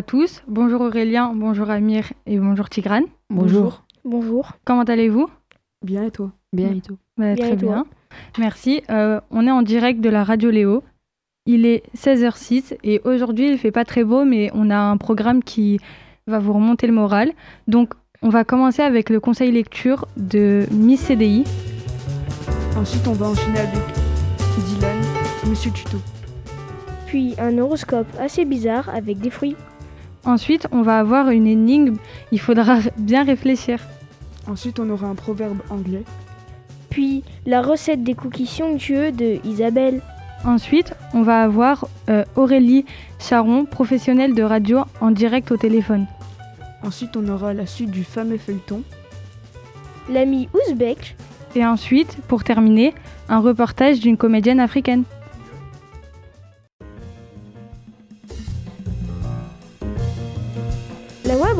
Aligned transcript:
à 0.00 0.02
tous. 0.02 0.42
Bonjour 0.48 0.80
Aurélien, 0.80 1.34
bonjour 1.34 1.68
Amir 1.68 2.10
et 2.24 2.38
bonjour 2.38 2.70
Tigrane. 2.70 3.04
Bonjour. 3.28 3.82
Bonjour. 4.02 4.52
Comment 4.64 4.84
allez-vous? 4.84 5.28
Bien 5.84 6.04
et 6.04 6.10
toi? 6.10 6.32
Bien 6.54 6.70
et 6.72 6.80
toi? 6.80 6.96
Bah, 7.18 7.34
Bien 7.34 7.44
Très 7.44 7.52
et 7.52 7.56
toi? 7.58 7.68
bien. 7.74 7.86
Merci. 8.38 8.82
Euh, 8.88 9.20
on 9.30 9.46
est 9.46 9.50
en 9.50 9.60
direct 9.60 10.00
de 10.00 10.08
la 10.08 10.24
radio 10.24 10.48
Léo. 10.50 10.82
Il 11.44 11.66
est 11.66 11.82
16h06 11.94 12.78
et 12.82 13.02
aujourd'hui 13.04 13.50
il 13.50 13.58
fait 13.58 13.72
pas 13.72 13.84
très 13.84 14.02
beau 14.02 14.24
mais 14.24 14.50
on 14.54 14.70
a 14.70 14.78
un 14.78 14.96
programme 14.96 15.42
qui 15.42 15.78
va 16.26 16.38
vous 16.38 16.54
remonter 16.54 16.86
le 16.86 16.94
moral. 16.94 17.32
Donc 17.68 17.92
on 18.22 18.30
va 18.30 18.42
commencer 18.44 18.80
avec 18.80 19.10
le 19.10 19.20
conseil 19.20 19.52
lecture 19.52 20.08
de 20.16 20.64
Miss 20.70 21.00
CDI. 21.02 21.44
Ensuite, 22.74 23.06
on 23.06 23.12
va 23.12 23.26
enchaîner 23.28 23.58
avec 23.58 23.84
Dylan, 24.66 24.96
Monsieur 25.46 25.70
Tuto. 25.72 25.98
Puis 27.06 27.34
un 27.38 27.58
horoscope 27.58 28.06
assez 28.18 28.46
bizarre 28.46 28.88
avec 28.88 29.18
des 29.18 29.28
fruits. 29.28 29.56
Ensuite 30.24 30.68
on 30.72 30.82
va 30.82 30.98
avoir 30.98 31.30
une 31.30 31.46
énigme. 31.46 31.96
Il 32.32 32.40
faudra 32.40 32.78
bien 32.98 33.24
réfléchir. 33.24 33.80
Ensuite, 34.50 34.80
on 34.80 34.90
aura 34.90 35.06
un 35.06 35.14
proverbe 35.14 35.58
anglais. 35.70 36.02
Puis 36.88 37.22
la 37.46 37.62
recette 37.62 38.02
des 38.02 38.14
cookies 38.14 38.46
somptueux 38.46 39.12
de 39.12 39.38
Isabelle. 39.46 40.02
Ensuite, 40.44 40.94
on 41.14 41.22
va 41.22 41.42
avoir 41.42 41.86
euh, 42.08 42.24
Aurélie 42.34 42.84
Charon, 43.18 43.64
professionnelle 43.64 44.34
de 44.34 44.42
radio, 44.42 44.80
en 45.00 45.10
direct 45.10 45.52
au 45.52 45.56
téléphone. 45.56 46.06
Ensuite, 46.82 47.16
on 47.16 47.28
aura 47.28 47.52
la 47.52 47.66
suite 47.66 47.90
du 47.90 48.04
fameux 48.04 48.38
feuilleton. 48.38 48.82
L'ami 50.10 50.48
ouzbek. 50.54 51.16
Et 51.54 51.64
ensuite, 51.64 52.16
pour 52.26 52.42
terminer, 52.42 52.94
un 53.28 53.38
reportage 53.40 54.00
d'une 54.00 54.16
comédienne 54.16 54.60
africaine. 54.60 55.04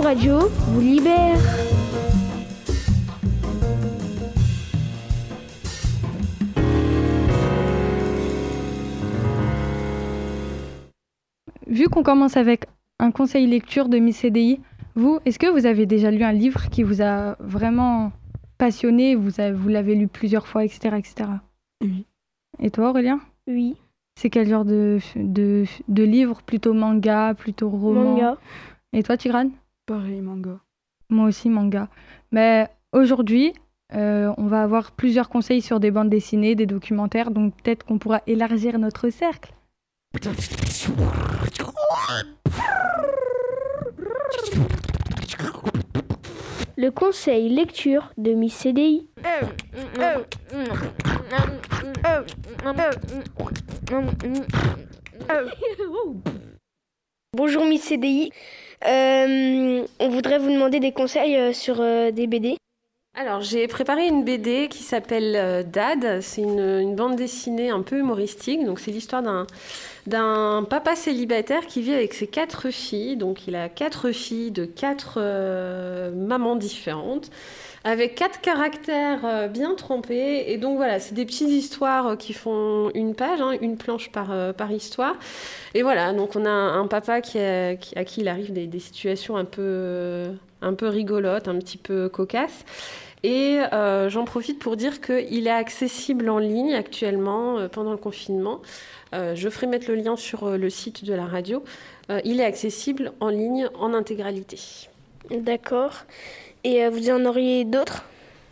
Radio 0.03 0.49
vous 0.69 0.81
libère. 0.81 1.39
Vu 11.67 11.89
qu'on 11.89 12.03
commence 12.03 12.37
avec 12.37 12.65
un 12.99 13.11
conseil 13.11 13.47
lecture 13.47 13.89
de 13.89 13.99
Miss 13.99 14.19
CDI, 14.19 14.61
vous, 14.95 15.19
est-ce 15.25 15.39
que 15.39 15.47
vous 15.47 15.67
avez 15.67 15.87
déjà 15.87 16.11
lu 16.11 16.23
un 16.25 16.33
livre 16.33 16.69
qui 16.71 16.83
vous 16.83 17.01
a 17.03 17.37
vraiment 17.39 18.13
passionné, 18.59 19.15
vous, 19.15 19.41
avez- 19.41 19.57
vous 19.57 19.69
l'avez 19.69 19.95
lu 19.95 20.09
plusieurs 20.09 20.47
fois, 20.47 20.65
etc. 20.65 20.97
etc. 20.99 21.31
Oui. 21.83 22.07
Et 22.59 22.71
toi, 22.71 22.91
Aurélien? 22.91 23.21
Oui. 23.47 23.77
C'est 24.17 24.29
quel 24.31 24.49
genre 24.49 24.65
de, 24.65 24.99
de, 25.17 25.65
de 25.89 26.03
livre? 26.03 26.43
Plutôt 26.43 26.75
manga, 26.75 27.35
plutôt 27.35 27.71
roman? 27.71 28.03
Manga. 28.13 28.37
Et 28.93 29.03
toi, 29.03 29.17
Tigrane 29.17 29.51
Pareil, 29.91 30.21
manga. 30.21 30.61
Moi 31.09 31.27
aussi, 31.27 31.49
manga. 31.49 31.89
Mais 32.31 32.69
aujourd'hui, 32.93 33.53
euh, 33.93 34.33
on 34.37 34.47
va 34.47 34.63
avoir 34.63 34.93
plusieurs 34.93 35.29
conseils 35.29 35.63
sur 35.63 35.81
des 35.81 35.91
bandes 35.91 36.09
dessinées, 36.09 36.55
des 36.55 36.67
documentaires, 36.67 37.33
donc 37.33 37.61
peut-être 37.61 37.85
qu'on 37.85 37.99
pourra 37.99 38.23
élargir 38.29 38.79
notre 38.79 39.11
cercle. 39.11 39.53
Le 46.77 46.91
conseil 46.91 47.49
lecture 47.49 48.13
de 48.17 48.35
Miss 48.35 48.55
CDI. 48.55 49.09
Bonjour 57.33 57.65
Miss 57.65 57.83
CDI. 57.83 58.31
Euh, 58.87 59.60
on 60.01 60.09
voudrait 60.09 60.39
vous 60.39 60.51
demander 60.51 60.81
des 60.81 60.93
conseils 60.93 61.37
euh, 61.37 61.53
sur 61.53 61.81
euh, 61.81 62.11
des 62.11 62.27
BD. 62.27 62.57
Alors, 63.21 63.43
j'ai 63.43 63.69
préparé 63.69 64.07
une 64.07 64.25
BD 64.25 64.69
qui 64.69 64.83
s'appelle 64.83 65.37
euh, 65.37 65.63
Dad. 65.63 66.23
C'est 66.23 66.41
une, 66.41 66.95
bande 66.97 67.17
dessinée 67.17 67.69
un 67.69 67.83
peu 67.83 67.99
humoristique. 67.99 68.65
Donc, 68.65 68.81
c'est 68.81 68.93
l'histoire 68.93 69.23
d'un 70.07 70.63
papa 70.63 70.97
célibataire 70.97 71.67
qui 71.67 71.83
vit 71.83 71.93
avec 71.93 72.15
ses 72.15 72.27
quatre 72.27 72.71
filles. 72.71 73.19
Donc, 73.19 73.47
il 73.47 73.57
a 73.57 73.69
quatre 73.69 74.11
filles 74.13 74.53
de 74.53 74.65
quatre 74.65 75.19
euh, 75.19 76.11
mamans 76.13 76.57
différentes, 76.57 77.31
avec 77.85 78.15
quatre 78.15 78.41
caractères 78.41 79.27
euh, 79.27 79.49
bien 79.49 79.75
trempés. 79.75 80.51
Et 80.51 80.57
donc, 80.57 80.79
voilà, 80.79 80.99
c'est 80.99 81.15
des 81.15 81.27
petites 81.27 81.51
histoires 81.51 82.17
qui 82.17 82.33
font 82.33 82.91
une 82.95 83.15
page, 83.15 83.43
hein, 83.43 83.53
une 83.61 83.77
planche 83.77 84.11
par, 84.11 84.33
par 84.55 84.73
histoire. 84.73 85.17
Et 85.75 85.83
voilà, 85.83 86.15
donc 86.15 86.37
on 86.37 86.47
a 86.47 86.51
un, 86.51 86.87
papa 86.87 87.17
à 87.17 87.21
qui 87.21 87.37
il 87.37 88.29
arrive 88.29 88.51
des, 88.55 88.81
situations 88.81 89.37
un 89.37 89.45
peu, 89.45 90.29
un 90.63 90.73
peu 90.73 90.89
rigolotes, 90.89 91.49
un 91.49 91.59
petit 91.59 91.77
peu 91.77 92.09
cocasses. 92.09 92.65
Et 93.23 93.59
euh, 93.73 94.09
j'en 94.09 94.25
profite 94.25 94.59
pour 94.59 94.77
dire 94.77 95.01
qu'il 95.01 95.47
est 95.47 95.51
accessible 95.51 96.31
en 96.31 96.39
ligne 96.39 96.75
actuellement 96.75 97.59
euh, 97.59 97.69
pendant 97.69 97.91
le 97.91 97.99
confinement. 97.99 98.61
Euh, 99.15 99.35
je 99.35 99.49
ferai 99.51 99.67
mettre 99.67 99.89
le 99.89 99.97
lien 99.97 100.17
sur 100.17 100.57
le 100.57 100.71
site 100.71 101.05
de 101.05 101.13
la 101.13 101.27
radio. 101.27 101.63
Il 102.25 102.41
est 102.41 102.45
accessible 102.45 103.13
en 103.21 103.29
ligne 103.29 103.69
en 103.79 103.95
intégralité. 103.95 104.59
D'accord. 105.31 106.07
Et 106.65 106.89
vous 106.89 107.09
en 107.09 107.25
auriez 107.25 107.65
d'autres? 107.65 108.05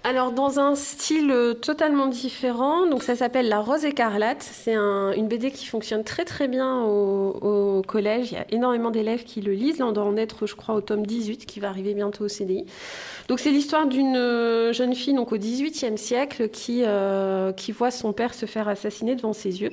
Alors, 0.04 0.32
dans 0.32 0.58
un 0.60 0.74
style 0.76 1.30
euh, 1.30 1.54
totalement 1.54 2.06
différent, 2.06 2.86
donc 2.86 3.02
ça 3.02 3.16
s'appelle 3.16 3.48
La 3.48 3.60
Rose 3.60 3.84
écarlate. 3.84 4.40
C'est 4.42 4.74
un- 4.74 5.12
une 5.12 5.26
BD 5.28 5.50
qui 5.50 5.66
fonctionne 5.66 6.02
très 6.04 6.24
très 6.24 6.46
bien 6.48 6.82
au, 6.84 7.82
collège. 7.86 8.30
Il 8.32 8.34
y 8.34 8.38
a 8.38 8.46
énormément 8.50 8.90
d'élèves 8.90 9.24
qui 9.24 9.40
le 9.40 9.52
lisent. 9.52 9.78
Là, 9.78 9.86
on 9.86 9.92
doit 9.92 10.04
en 10.04 10.16
être, 10.16 10.46
je 10.46 10.54
crois, 10.54 10.74
au 10.76 10.80
tome 10.80 11.04
18 11.06 11.46
qui 11.46 11.58
va 11.60 11.68
arriver 11.68 11.94
bientôt 11.94 12.24
au 12.24 12.28
CDI. 12.28 12.64
Donc, 13.28 13.40
c'est 13.40 13.50
l'histoire 13.50 13.86
d'une 13.86 14.16
euh, 14.16 14.72
jeune 14.72 14.94
fille 14.94 15.14
donc, 15.14 15.32
au 15.32 15.36
XVIIIe 15.36 15.98
siècle 15.98 16.48
qui, 16.48 16.82
euh, 16.86 17.52
qui 17.52 17.72
voit 17.72 17.90
son 17.90 18.12
père 18.12 18.34
se 18.34 18.46
faire 18.46 18.68
assassiner 18.68 19.14
devant 19.16 19.32
ses 19.32 19.60
yeux 19.62 19.72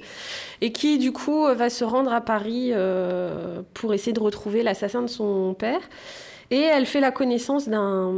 et 0.61 0.71
qui, 0.71 0.97
du 0.97 1.11
coup, 1.11 1.43
va 1.45 1.69
se 1.69 1.83
rendre 1.83 2.11
à 2.11 2.21
Paris 2.21 2.71
pour 3.73 3.93
essayer 3.93 4.13
de 4.13 4.19
retrouver 4.19 4.63
l'assassin 4.63 5.01
de 5.01 5.07
son 5.07 5.53
père. 5.53 5.81
Et 6.51 6.59
elle 6.59 6.85
fait 6.85 6.99
la 6.99 7.11
connaissance 7.11 7.67
d'un, 7.67 8.13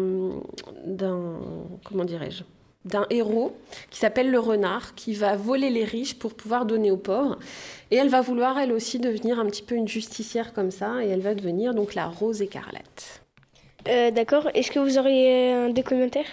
comment 1.83 2.05
dirais-je, 2.05 2.43
d'un 2.85 3.05
héros 3.09 3.55
qui 3.89 3.99
s'appelle 3.99 4.31
le 4.31 4.39
renard, 4.39 4.95
qui 4.95 5.13
va 5.13 5.35
voler 5.35 5.69
les 5.69 5.83
riches 5.83 6.17
pour 6.17 6.33
pouvoir 6.33 6.65
donner 6.65 6.91
aux 6.91 6.97
pauvres. 6.97 7.37
Et 7.91 7.95
elle 7.95 8.09
va 8.09 8.21
vouloir 8.21 8.57
elle 8.59 8.71
aussi 8.71 8.99
devenir 8.99 9.39
un 9.39 9.45
petit 9.45 9.63
peu 9.63 9.75
une 9.75 9.87
justicière 9.87 10.53
comme 10.53 10.71
ça, 10.71 11.03
et 11.03 11.07
elle 11.07 11.21
va 11.21 11.35
devenir 11.35 11.73
donc 11.73 11.95
la 11.95 12.07
rose 12.07 12.41
écarlate. 12.41 13.21
Euh, 13.87 14.11
D'accord. 14.11 14.49
Est-ce 14.53 14.71
que 14.71 14.79
vous 14.79 14.97
auriez 14.97 15.53
un 15.53 15.69
documentaire? 15.69 16.25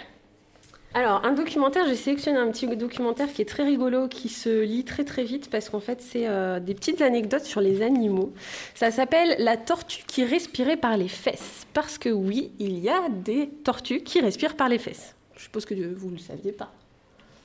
Alors, 0.96 1.24
un 1.24 1.32
documentaire, 1.32 1.88
j'ai 1.88 1.96
sélectionné 1.96 2.38
un 2.38 2.48
petit 2.52 2.68
documentaire 2.68 3.32
qui 3.32 3.42
est 3.42 3.46
très 3.46 3.64
rigolo, 3.64 4.06
qui 4.06 4.28
se 4.28 4.62
lit 4.62 4.84
très 4.84 5.04
très 5.04 5.24
vite 5.24 5.50
parce 5.50 5.68
qu'en 5.68 5.80
fait, 5.80 6.00
c'est 6.00 6.28
euh, 6.28 6.60
des 6.60 6.72
petites 6.72 7.02
anecdotes 7.02 7.42
sur 7.42 7.60
les 7.60 7.82
animaux. 7.82 8.32
Ça 8.76 8.92
s'appelle 8.92 9.34
La 9.40 9.56
tortue 9.56 10.04
qui 10.06 10.24
respirait 10.24 10.76
par 10.76 10.96
les 10.96 11.08
fesses. 11.08 11.66
Parce 11.74 11.98
que 11.98 12.10
oui, 12.10 12.52
il 12.60 12.78
y 12.78 12.88
a 12.88 13.08
des 13.08 13.48
tortues 13.48 14.02
qui 14.02 14.20
respirent 14.20 14.54
par 14.54 14.68
les 14.68 14.78
fesses. 14.78 15.16
Je 15.36 15.42
suppose 15.42 15.64
que 15.64 15.74
vous 15.74 16.10
ne 16.10 16.14
le 16.14 16.18
saviez 16.18 16.52
pas. 16.52 16.70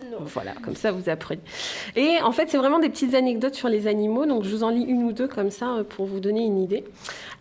Non. 0.06 0.20
Voilà, 0.22 0.54
comme 0.64 0.76
ça 0.76 0.92
vous 0.92 1.10
apprenez. 1.10 1.42
Et 1.96 2.22
en 2.22 2.32
fait, 2.32 2.50
c'est 2.50 2.58
vraiment 2.58 2.80
des 2.80 2.90
petites 2.90 3.16
anecdotes 3.16 3.56
sur 3.56 3.68
les 3.68 3.86
animaux, 3.86 4.26
donc 4.26 4.44
je 4.44 4.50
vous 4.50 4.64
en 4.64 4.70
lis 4.70 4.84
une 4.84 5.04
ou 5.04 5.12
deux 5.12 5.28
comme 5.28 5.52
ça 5.52 5.76
euh, 5.76 5.84
pour 5.84 6.06
vous 6.06 6.22
donner 6.22 6.46
une 6.46 6.60
idée. 6.60 6.86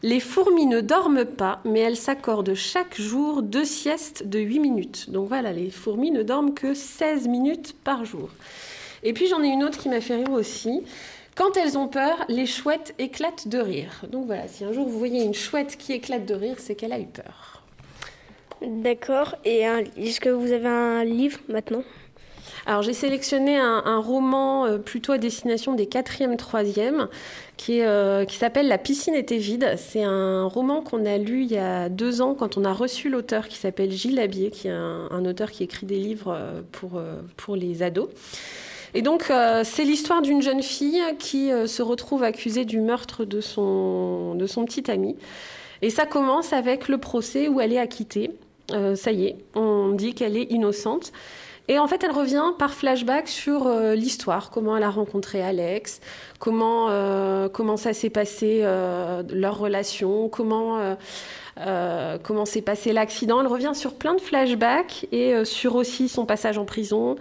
Les 0.03 0.19
fourmis 0.19 0.67
ne 0.67 0.81
dorment 0.81 1.25
pas, 1.25 1.61
mais 1.65 1.81
elles 1.81 1.97
s'accordent 1.97 2.55
chaque 2.55 3.01
jour 3.01 3.43
deux 3.43 3.65
siestes 3.65 4.27
de 4.27 4.41
8 4.41 4.59
minutes. 4.59 5.11
Donc 5.11 5.29
voilà, 5.29 5.53
les 5.53 5.71
fourmis 5.71 6.11
ne 6.11 6.23
dorment 6.23 6.53
que 6.53 6.75
16 6.75 7.29
minutes 7.29 7.77
par 7.85 8.05
jour. 8.05 8.29
Et 9.05 9.13
puis 9.13 9.29
j'en 9.29 9.43
ai 9.43 9.49
une 9.49 9.63
autre 9.63 9.79
qui 9.79 9.89
m'a 9.89 10.01
fait 10.01 10.17
rire 10.17 10.33
aussi. 10.33 10.83
Quand 11.37 11.57
elles 11.57 11.79
ont 11.79 11.87
peur, 11.87 12.25
les 12.29 12.47
chouettes 12.47 12.95
éclatent 12.99 13.47
de 13.47 13.59
rire. 13.59 14.03
Donc 14.11 14.27
voilà, 14.27 14.49
si 14.49 14.65
un 14.65 14.73
jour 14.73 14.89
vous 14.89 14.99
voyez 14.99 15.23
une 15.23 15.35
chouette 15.35 15.77
qui 15.77 15.93
éclate 15.93 16.27
de 16.27 16.35
rire, 16.35 16.57
c'est 16.59 16.75
qu'elle 16.75 16.93
a 16.93 16.99
eu 16.99 17.07
peur. 17.07 17.63
D'accord. 18.61 19.37
Et 19.45 19.61
est-ce 19.97 20.21
que 20.21 20.31
vous 20.31 20.51
avez 20.51 20.67
un 20.67 21.05
livre 21.05 21.39
maintenant? 21.49 21.85
Alors 22.69 22.83
j'ai 22.83 22.93
sélectionné 22.93 23.57
un, 23.57 23.99
roman 23.99 24.67
euh, 24.67 24.77
plutôt 24.77 25.13
à 25.13 25.19
destination 25.19 25.73
des 25.73 25.87
4e, 25.87 26.37
3e, 26.37 27.09
qui, 27.57 27.79
est, 27.79 27.87
euh, 27.87 28.27
qui 28.27 28.37
s'appelle 28.37 28.69
La 28.69 28.77
piscine 28.77 29.15
était 29.15 29.39
vide. 29.39 29.75
C'est 29.79 30.03
un 30.03 30.45
roman 30.45 30.83
qu'on 30.83 31.07
a 31.07 31.17
lu 31.17 31.45
il 31.45 31.51
y 31.51 31.57
a 31.57 31.89
deux 31.89 32.21
ans 32.21 32.35
quand 32.35 32.59
on 32.59 32.67
a 32.67 32.75
reçu 32.75 33.09
l'auteur 33.09 33.49
qui 33.49 33.57
s'appelle 33.57 33.91
Gilles 33.91 34.17
Labier, 34.17 34.51
qui 34.51 34.69
est 34.69 34.73
un, 34.73 35.25
auteur 35.25 35.51
qui 35.51 35.65
écrit 35.65 35.87
des 35.87 35.97
livres 35.97 36.37
euh, 36.37 36.61
pour, 36.71 37.01
pour 37.39 37.57
les 37.57 37.83
ados. 37.83 38.11
Et 38.93 39.01
donc, 39.01 39.33
c'est 39.65 39.85
l'histoire 39.85 40.23
d'une 40.23 40.41
jeune 40.41 40.63
fille 40.63 41.03
qui 41.19 41.51
se 41.67 41.83
retrouve 41.83 42.23
accusée 42.23 42.65
du 42.65 42.81
meurtre 42.81 43.27
de 43.27 43.43
son, 43.43 44.35
de 44.35 44.47
son 44.47 44.65
petit 44.65 44.91
ami. 44.91 45.15
Et 45.83 45.91
ça 45.91 46.07
commence 46.07 46.55
avec 46.55 46.89
le 46.89 46.97
procès 46.97 47.49
où 47.49 47.61
elle 47.61 47.75
est 47.75 47.79
acquittée. 47.79 48.31
Ça 48.95 49.13
y 49.13 49.27
est, 49.27 49.37
on 49.55 49.91
dit 49.91 50.15
qu'elle 50.15 50.39
est 50.39 50.51
innocente. 50.51 51.13
Et 51.69 51.79
en 51.79 51.87
fait, 51.87 52.03
elle 52.03 52.13
revient 52.13 52.55
par 52.59 52.73
flashback 52.73 53.29
sur 53.29 53.67
euh, 53.67 53.95
l'histoire, 53.95 54.51
comment 54.51 54.75
elle 54.77 54.83
a 54.83 54.91
rencontré 54.91 55.43
Alex, 55.43 56.01
comment, 56.39 56.89
euh, 56.89 57.51
comment 57.51 57.77
ça 57.77 57.93
s'est 57.93 58.09
passé, 58.09 58.61
euh, 58.63 59.23
leur 59.31 59.59
relation, 59.59 60.31
comment, 60.31 60.97
comment 62.23 62.47
s'est 62.47 62.63
passé 62.63 62.95
l'accident. 62.95 63.41
Elle 63.41 63.47
revient 63.49 63.73
sur 63.75 63.95
plein 63.95 64.15
de 64.15 64.21
flashbacks 64.21 65.07
et 65.13 65.45
sur 65.45 65.75
aussi 65.75 66.09
son 66.09 66.25
passage 66.25 66.57
en 66.57 66.65
prison. 66.65 67.17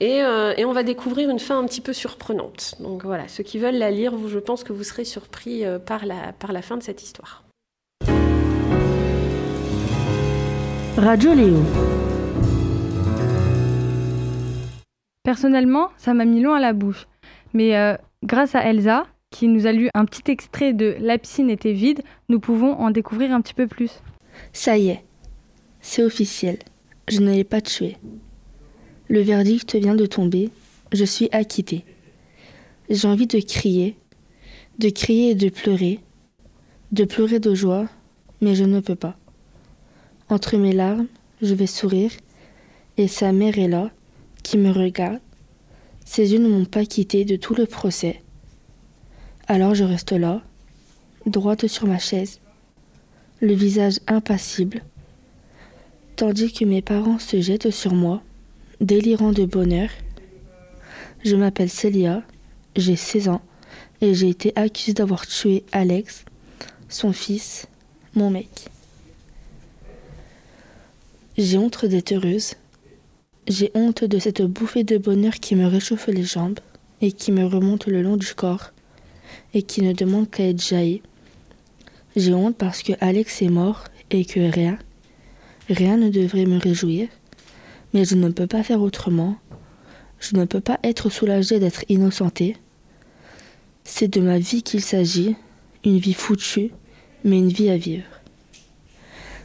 Et, 0.00 0.18
et, 0.18 0.64
on 0.64 0.72
va 0.72 0.82
découvrir 0.82 1.30
une 1.30 1.38
fin 1.38 1.58
un 1.58 1.64
petit 1.64 1.80
peu 1.80 1.92
surprenante. 1.92 2.74
Donc 2.80 3.04
voilà, 3.04 3.26
ceux 3.28 3.42
qui 3.42 3.58
veulent 3.58 3.78
la 3.78 3.90
lire, 3.90 4.12
je 4.26 4.38
pense 4.38 4.64
que 4.64 4.72
vous 4.72 4.84
serez 4.84 5.04
surpris 5.04 5.64
par, 5.86 6.06
la, 6.06 6.32
par 6.38 6.52
la 6.52 6.62
fin 6.62 6.76
de 6.76 6.82
cette 6.82 7.02
histoire. 7.02 7.44
Radio 10.96 11.32
Léo. 11.32 12.17
Personnellement, 15.28 15.90
ça 15.98 16.14
m'a 16.14 16.24
mis 16.24 16.40
long 16.40 16.54
à 16.54 16.58
la 16.58 16.72
bouche. 16.72 17.06
Mais 17.52 17.76
euh, 17.76 17.98
grâce 18.24 18.54
à 18.54 18.64
Elsa, 18.64 19.04
qui 19.28 19.46
nous 19.46 19.66
a 19.66 19.72
lu 19.72 19.90
un 19.92 20.06
petit 20.06 20.30
extrait 20.30 20.72
de 20.72 20.96
La 21.00 21.18
piscine 21.18 21.50
était 21.50 21.74
vide, 21.74 22.00
nous 22.30 22.40
pouvons 22.40 22.72
en 22.72 22.90
découvrir 22.90 23.34
un 23.34 23.42
petit 23.42 23.52
peu 23.52 23.66
plus. 23.66 24.00
Ça 24.54 24.78
y 24.78 24.88
est, 24.88 25.04
c'est 25.82 26.02
officiel. 26.02 26.56
Je 27.08 27.20
ne 27.20 27.30
l'ai 27.30 27.44
pas 27.44 27.60
tué. 27.60 27.98
Le 29.08 29.20
verdict 29.20 29.74
vient 29.74 29.94
de 29.94 30.06
tomber. 30.06 30.48
Je 30.92 31.04
suis 31.04 31.28
acquittée. 31.30 31.84
J'ai 32.88 33.06
envie 33.06 33.26
de 33.26 33.38
crier, 33.38 33.98
de 34.78 34.88
crier 34.88 35.32
et 35.32 35.34
de 35.34 35.50
pleurer, 35.50 36.00
de 36.92 37.04
pleurer 37.04 37.38
de 37.38 37.54
joie, 37.54 37.84
mais 38.40 38.54
je 38.54 38.64
ne 38.64 38.80
peux 38.80 38.96
pas. 38.96 39.18
Entre 40.30 40.56
mes 40.56 40.72
larmes, 40.72 41.06
je 41.42 41.52
vais 41.52 41.66
sourire, 41.66 42.12
et 42.96 43.08
sa 43.08 43.32
mère 43.32 43.58
est 43.58 43.68
là, 43.68 43.90
qui 44.48 44.56
me 44.56 44.70
regarde. 44.70 45.20
Ses 46.06 46.32
yeux 46.32 46.38
ne 46.38 46.48
m'ont 46.48 46.64
pas 46.64 46.86
quitté 46.86 47.26
de 47.26 47.36
tout 47.36 47.54
le 47.54 47.66
procès. 47.66 48.22
Alors 49.46 49.74
je 49.74 49.84
reste 49.84 50.12
là, 50.12 50.40
droite 51.26 51.66
sur 51.66 51.86
ma 51.86 51.98
chaise, 51.98 52.40
le 53.42 53.52
visage 53.52 54.00
impassible, 54.06 54.82
tandis 56.16 56.50
que 56.50 56.64
mes 56.64 56.80
parents 56.80 57.18
se 57.18 57.42
jettent 57.42 57.70
sur 57.70 57.92
moi, 57.92 58.22
délirant 58.80 59.32
de 59.32 59.44
bonheur. 59.44 59.90
Je 61.26 61.36
m'appelle 61.36 61.68
Célia, 61.68 62.22
j'ai 62.74 62.96
16 62.96 63.28
ans 63.28 63.42
et 64.00 64.14
j'ai 64.14 64.30
été 64.30 64.54
accusée 64.56 64.94
d'avoir 64.94 65.26
tué 65.26 65.62
Alex, 65.72 66.24
son 66.88 67.12
fils, 67.12 67.66
mon 68.14 68.30
mec. 68.30 68.70
J'ai 71.36 71.58
honte 71.58 71.84
d'être 71.84 72.12
heureuse, 72.12 72.54
j'ai 73.48 73.70
honte 73.74 74.04
de 74.04 74.18
cette 74.18 74.42
bouffée 74.42 74.84
de 74.84 74.98
bonheur 74.98 75.34
qui 75.34 75.56
me 75.56 75.66
réchauffe 75.66 76.08
les 76.08 76.22
jambes 76.22 76.60
et 77.00 77.12
qui 77.12 77.32
me 77.32 77.46
remonte 77.46 77.86
le 77.86 78.02
long 78.02 78.16
du 78.16 78.34
corps 78.34 78.72
et 79.54 79.62
qui 79.62 79.80
ne 79.82 79.94
demande 79.94 80.30
qu'à 80.30 80.48
être 80.48 80.62
jaillie. 80.62 81.02
J'ai 82.14 82.34
honte 82.34 82.56
parce 82.56 82.82
que 82.82 82.92
Alex 83.00 83.40
est 83.40 83.48
mort 83.48 83.84
et 84.10 84.26
que 84.26 84.40
rien, 84.40 84.78
rien 85.70 85.96
ne 85.96 86.10
devrait 86.10 86.44
me 86.44 86.58
réjouir, 86.58 87.08
mais 87.94 88.04
je 88.04 88.16
ne 88.16 88.28
peux 88.28 88.46
pas 88.46 88.62
faire 88.62 88.82
autrement. 88.82 89.36
Je 90.20 90.36
ne 90.36 90.44
peux 90.44 90.60
pas 90.60 90.78
être 90.82 91.08
soulagée 91.08 91.58
d'être 91.58 91.84
innocentée. 91.88 92.56
C'est 93.84 94.08
de 94.08 94.20
ma 94.20 94.38
vie 94.38 94.62
qu'il 94.62 94.82
s'agit, 94.82 95.36
une 95.84 95.98
vie 95.98 96.14
foutue, 96.14 96.70
mais 97.24 97.38
une 97.38 97.48
vie 97.48 97.70
à 97.70 97.78
vivre. 97.78 98.04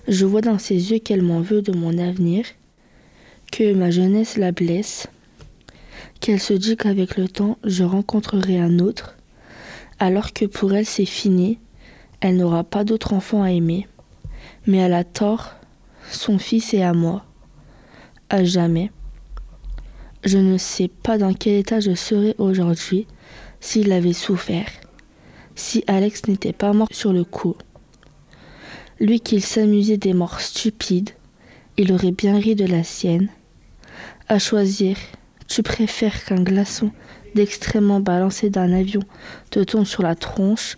Je 0.10 0.26
vois 0.26 0.42
dans 0.42 0.60
ses 0.60 0.92
yeux 0.92 1.00
qu'elle 1.00 1.22
m'en 1.22 1.40
veut 1.40 1.62
de 1.62 1.72
mon 1.72 1.98
avenir 1.98 2.44
que 3.54 3.72
ma 3.72 3.92
jeunesse 3.92 4.38
la 4.38 4.52
blesse, 4.52 5.08
qu'elle 6.20 6.40
se 6.40 6.56
dit 6.56 6.76
qu'avec 6.76 7.18
le 7.18 7.28
temps 7.28 7.60
je 7.64 7.84
rencontrerai 7.84 8.60
un 8.60 8.80
autre, 8.80 9.16
alors 10.00 10.34
que 10.34 10.46
pour 10.46 10.74
elle 10.74 10.88
c'est 10.88 11.06
fini, 11.06 11.60
elle 12.20 12.38
n'aura 12.38 12.64
pas 12.64 12.84
d'autre 12.84 13.14
enfant 13.14 13.44
à 13.44 13.52
aimer. 13.52 13.88
Mais 14.66 14.78
elle 14.78 14.96
a 14.96 15.04
tort, 15.04 15.52
son 16.10 16.40
fils 16.40 16.74
est 16.74 16.82
à 16.82 16.94
moi, 16.94 17.26
à 18.32 18.44
jamais. 18.44 18.90
Je 20.24 20.40
ne 20.40 20.58
sais 20.58 20.88
pas 20.88 21.20
dans 21.20 21.36
quel 21.36 21.54
état 21.54 21.80
je 21.80 21.94
serais 21.94 22.34
aujourd'hui 22.40 23.06
s'il 23.60 23.92
avait 23.92 24.14
souffert, 24.14 24.72
si 25.54 25.84
Alex 25.86 26.28
n'était 26.28 26.54
pas 26.54 26.74
mort 26.74 26.90
sur 26.92 27.14
le 27.14 27.24
coup. 27.24 27.56
Lui 29.00 29.20
qu'il 29.20 29.44
s'amusait 29.44 29.98
des 29.98 30.14
morts 30.14 30.42
stupides, 30.42 31.12
il 31.78 31.94
aurait 31.94 32.12
bien 32.12 32.40
ri 32.40 32.56
de 32.56 32.66
la 32.66 32.84
sienne. 32.84 33.30
Choisir, 34.40 34.98
tu 35.48 35.62
préfères 35.62 36.26
qu'un 36.26 36.42
glaçon 36.42 36.92
d'extrêmement 37.36 38.00
balancé 38.00 38.50
d'un 38.50 38.74
avion 38.74 39.02
te 39.52 39.60
tombe 39.60 39.86
sur 39.86 40.02
la 40.02 40.16
tronche 40.16 40.78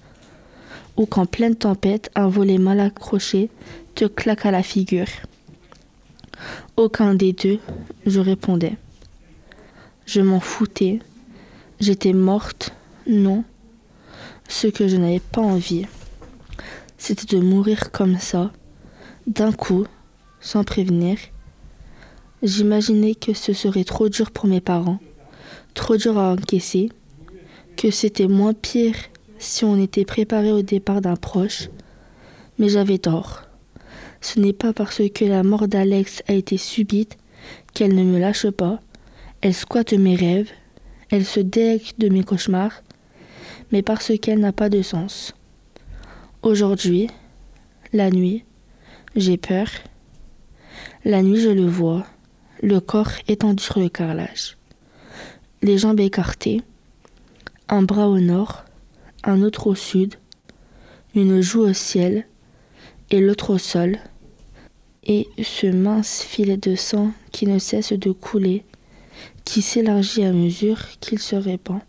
ou 0.98 1.06
qu'en 1.06 1.25
pleine 1.25 1.56
tempête, 1.56 2.12
un 2.16 2.28
volet 2.28 2.57
mal 2.57 2.80
accroché 2.80 3.50
te 3.96 4.06
claque 4.06 4.46
à 4.46 4.52
la 4.52 4.62
figure? 4.62 5.07
Aucun 6.75 7.13
des 7.13 7.31
deux, 7.31 7.60
je 8.06 8.19
répondais. 8.19 8.75
Je 10.06 10.22
m'en 10.22 10.40
foutais. 10.42 11.00
J'étais 11.80 12.13
morte, 12.13 12.74
non. 13.08 13.44
Ce 14.50 14.68
que 14.68 14.88
je 14.88 14.98
n'avais 14.98 15.22
pas 15.22 15.42
envie, 15.42 15.86
c'était 16.98 17.38
de 17.38 17.42
mourir 17.42 17.92
comme 17.92 18.19
ça, 18.19 18.51
d'un 19.28 19.51
coup, 19.51 19.86
sans 20.40 20.63
prévenir, 20.63 21.18
J'imaginais 22.46 23.16
que 23.16 23.34
ce 23.34 23.54
serait 23.54 23.84
trop 23.84 24.08
dur 24.08 24.30
pour 24.30 24.46
mes 24.46 24.62
parents, 24.62 25.00
trop 25.74 25.98
dur 25.98 26.20
à 26.20 26.34
encaisser, 26.34 26.92
que 27.75 27.90
c'était 27.90 28.28
moins 28.28 28.54
pire 28.54 28.94
si 29.40 29.66
on 29.66 29.82
était 29.82 30.06
préparé 30.06 30.52
au 30.52 30.62
départ 30.62 31.02
d'un 31.02 31.16
proche, 31.16 31.70
mais 32.60 32.70
j'avais 32.70 33.00
tort. 33.00 33.42
Ce 34.22 34.40
n'est 34.40 34.54
pas 34.54 34.74
parce 34.74 35.02
que 35.12 35.25
la 35.25 35.42
mort 35.42 35.68
d'Alex 35.68 36.22
a 36.28 36.34
été 36.34 36.58
subite 36.58 37.18
qu'elle 37.74 37.96
ne 37.96 38.04
me 38.04 38.20
lâche 38.20 38.52
pas, 38.52 38.80
elle 39.42 39.56
squatte 39.56 39.94
mes 39.94 40.16
rêves, 40.16 40.52
elle 41.10 41.25
se 41.25 41.40
délègue 41.40 41.94
de 41.98 42.10
mes 42.10 42.24
cauchemars, 42.24 42.84
mais 43.72 43.82
parce 43.82 44.12
qu'elle 44.22 44.40
n'a 44.40 44.54
pas 44.54 44.70
de 44.70 44.84
sens. 44.84 45.34
Aujourd'hui, 46.44 47.10
la 47.92 48.12
nuit, 48.12 48.46
j'ai 49.16 49.38
peur. 49.38 49.66
La 51.06 51.24
nuit, 51.24 51.42
je 51.42 51.50
le 51.50 51.66
vois 51.66 52.06
le 52.62 52.80
corps 52.80 53.12
étendu 53.28 53.64
sur 53.64 53.80
le 53.80 53.90
carrelage, 53.90 54.58
les 55.62 55.78
jambes 55.78 56.00
écartées, 56.00 56.62
un 57.68 57.82
bras 57.82 58.08
au 58.08 58.20
nord, 58.20 58.66
un 59.24 59.42
autre 59.42 59.68
au 59.68 59.76
sud, 59.76 60.16
une 61.16 61.42
joue 61.42 61.62
au 61.62 61.74
ciel 61.74 62.26
et 63.10 63.20
l'autre 63.20 63.54
au 63.54 63.58
sol, 63.58 63.98
et 65.04 65.28
ce 65.42 65.68
mince 65.68 66.24
filet 66.24 66.58
de 66.58 66.76
sang 66.76 67.12
qui 67.32 67.46
ne 67.46 67.60
cesse 67.60 67.94
de 67.94 68.12
couler, 68.12 68.64
qui 69.44 69.62
s'élargit 69.62 70.24
à 70.24 70.32
mesure 70.32 70.80
qu'il 71.00 71.20
se 71.20 71.36
répand, 71.36 71.82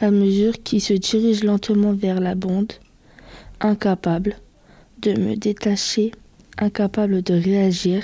à 0.00 0.10
mesure 0.10 0.54
qu'il 0.62 0.80
se 0.80 0.94
dirige 0.94 1.44
lentement 1.44 1.92
vers 1.92 2.20
la 2.20 2.34
bande, 2.34 2.72
incapable 3.60 4.36
de 5.00 5.12
me 5.18 5.36
détacher, 5.36 6.12
incapable 6.56 7.22
de 7.22 7.34
réagir, 7.34 8.02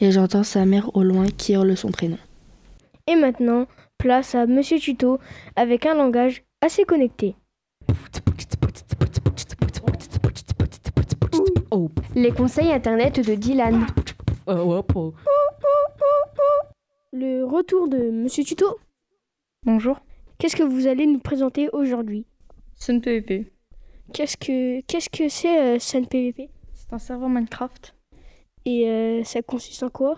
et 0.00 0.10
j'entends 0.10 0.42
sa 0.42 0.64
mère 0.66 0.94
au 0.96 1.02
loin 1.02 1.26
qui 1.26 1.52
hurle 1.54 1.76
son 1.76 1.90
prénom. 1.90 2.18
Et 3.06 3.16
maintenant, 3.16 3.66
place 3.98 4.34
à 4.34 4.46
Monsieur 4.46 4.78
Tuto 4.78 5.18
avec 5.56 5.86
un 5.86 5.94
langage 5.94 6.42
assez 6.60 6.84
connecté. 6.84 7.34
Les 12.14 12.32
conseils 12.32 12.72
internet 12.72 13.24
de 13.24 13.34
Dylan. 13.34 13.86
Le 17.12 17.44
retour 17.44 17.88
de 17.88 18.10
Monsieur 18.10 18.44
Tuto. 18.44 18.78
Bonjour. 19.64 20.00
Qu'est-ce 20.38 20.56
que 20.56 20.62
vous 20.62 20.86
allez 20.86 21.06
nous 21.06 21.18
présenter 21.20 21.68
aujourd'hui? 21.72 22.26
Sun 22.76 23.00
PVP. 23.00 23.52
Qu'est-ce 24.12 24.36
que 24.36 24.80
qu'est-ce 24.82 25.10
que 25.10 25.28
c'est 25.28 25.76
euh, 25.76 25.78
Sun 25.78 26.06
PVP 26.06 26.48
C'est 26.74 26.92
un 26.92 26.98
serveur 26.98 27.28
Minecraft. 27.28 27.94
Et 28.70 28.88
euh, 28.88 29.24
ça 29.24 29.42
consiste 29.42 29.82
en 29.82 29.90
quoi? 29.90 30.16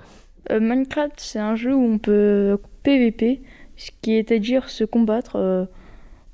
Euh, 0.51 0.61
Minecraft, 0.61 1.19
c'est 1.19 1.39
un 1.39 1.57
jeu 1.57 1.75
où 1.75 1.83
on 1.83 1.99
peut 1.99 2.59
PVP, 2.83 3.41
ce 3.77 3.91
qui 4.03 4.13
est 4.13 4.31
à 4.31 4.39
dire 4.39 4.69
se 4.69 4.85
combattre. 4.85 5.37
Euh, 5.37 5.65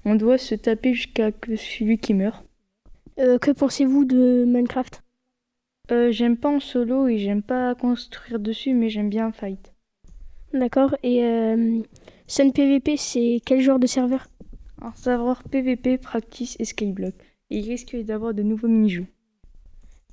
on 0.05 0.17
doit 0.17 0.39
se 0.39 0.57
taper 0.57 0.95
jusqu'à 0.95 1.31
celui 1.57 1.99
qui 1.99 2.15
meurt. 2.15 2.45
que 3.17 3.53
pensez-vous 3.53 4.05
de 4.05 4.45
Minecraft? 4.47 5.05
J'aime 6.11 6.37
pas 6.37 6.51
en 6.51 6.61
solo 6.61 7.07
et 7.09 7.19
j'aime 7.19 7.43
pas 7.43 7.75
construire 7.75 8.39
dessus, 8.39 8.75
mais 8.75 8.91
j'aime 8.91 9.09
bien 9.09 9.33
fight. 9.33 9.73
D'accord. 10.53 10.97
Et 11.03 11.23
Sun 12.27 12.53
PVP, 12.53 12.97
c'est 12.97 13.41
quel 13.45 13.61
genre 13.61 13.79
de 13.79 13.87
serveur? 13.87 14.27
Un 14.83 14.93
serveur 14.93 15.43
PVP, 15.45 15.99
Practice 15.99 16.57
et 16.59 16.65
Skyblock. 16.65 17.15
il 17.51 17.67
risque 17.69 17.97
d'avoir 17.97 18.35
de 18.35 18.43
nouveaux 18.43 18.69
mini-jeux. 18.69 19.07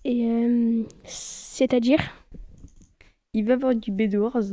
Et 0.05 0.85
c'est-à-dire? 1.03 1.99
Il 3.33 3.43
va 3.45 3.51
y 3.51 3.53
avoir 3.55 3.75
du 3.75 3.91
Bed 3.91 4.15
Wars. 4.15 4.43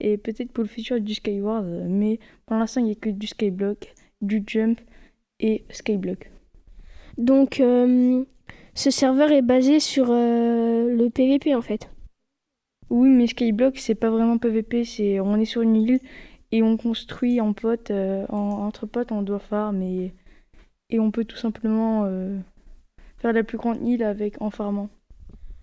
et 0.00 0.18
peut-être 0.18 0.52
pour 0.52 0.64
le 0.64 0.68
futur 0.68 1.00
du 1.00 1.14
Skyward, 1.14 1.66
mais 1.88 2.18
pour 2.46 2.56
l'instant 2.56 2.80
il 2.80 2.84
n'y 2.86 2.92
a 2.92 2.96
que 2.96 3.10
du 3.10 3.26
Skyblock, 3.26 3.94
du 4.20 4.42
Jump 4.46 4.80
et 5.40 5.64
Skyblock. 5.70 6.30
Donc 7.18 7.60
euh, 7.60 8.24
ce 8.74 8.90
serveur 8.90 9.30
est 9.32 9.42
basé 9.42 9.80
sur 9.80 10.06
euh, 10.10 10.94
le 10.94 11.10
PVP 11.10 11.54
en 11.54 11.62
fait. 11.62 11.90
Oui, 12.90 13.08
mais 13.08 13.26
Skyblock 13.26 13.78
c'est 13.78 13.94
pas 13.94 14.10
vraiment 14.10 14.38
PVP, 14.38 14.84
c'est 14.84 15.20
on 15.20 15.36
est 15.36 15.44
sur 15.44 15.62
une 15.62 15.76
île 15.76 16.00
et 16.52 16.62
on 16.62 16.76
construit 16.76 17.40
en 17.40 17.52
pote, 17.52 17.90
euh, 17.90 18.26
en- 18.28 18.66
entre 18.66 18.86
potes, 18.86 19.12
on 19.12 19.22
doit 19.22 19.38
farm 19.40 19.82
et, 19.82 20.12
et 20.90 21.00
on 21.00 21.10
peut 21.10 21.24
tout 21.24 21.36
simplement 21.36 22.04
faire 23.24 23.32
la 23.32 23.42
plus 23.42 23.56
grande 23.56 23.80
île 23.88 24.02
avec 24.02 24.42
en 24.42 24.50
farmant. 24.50 24.90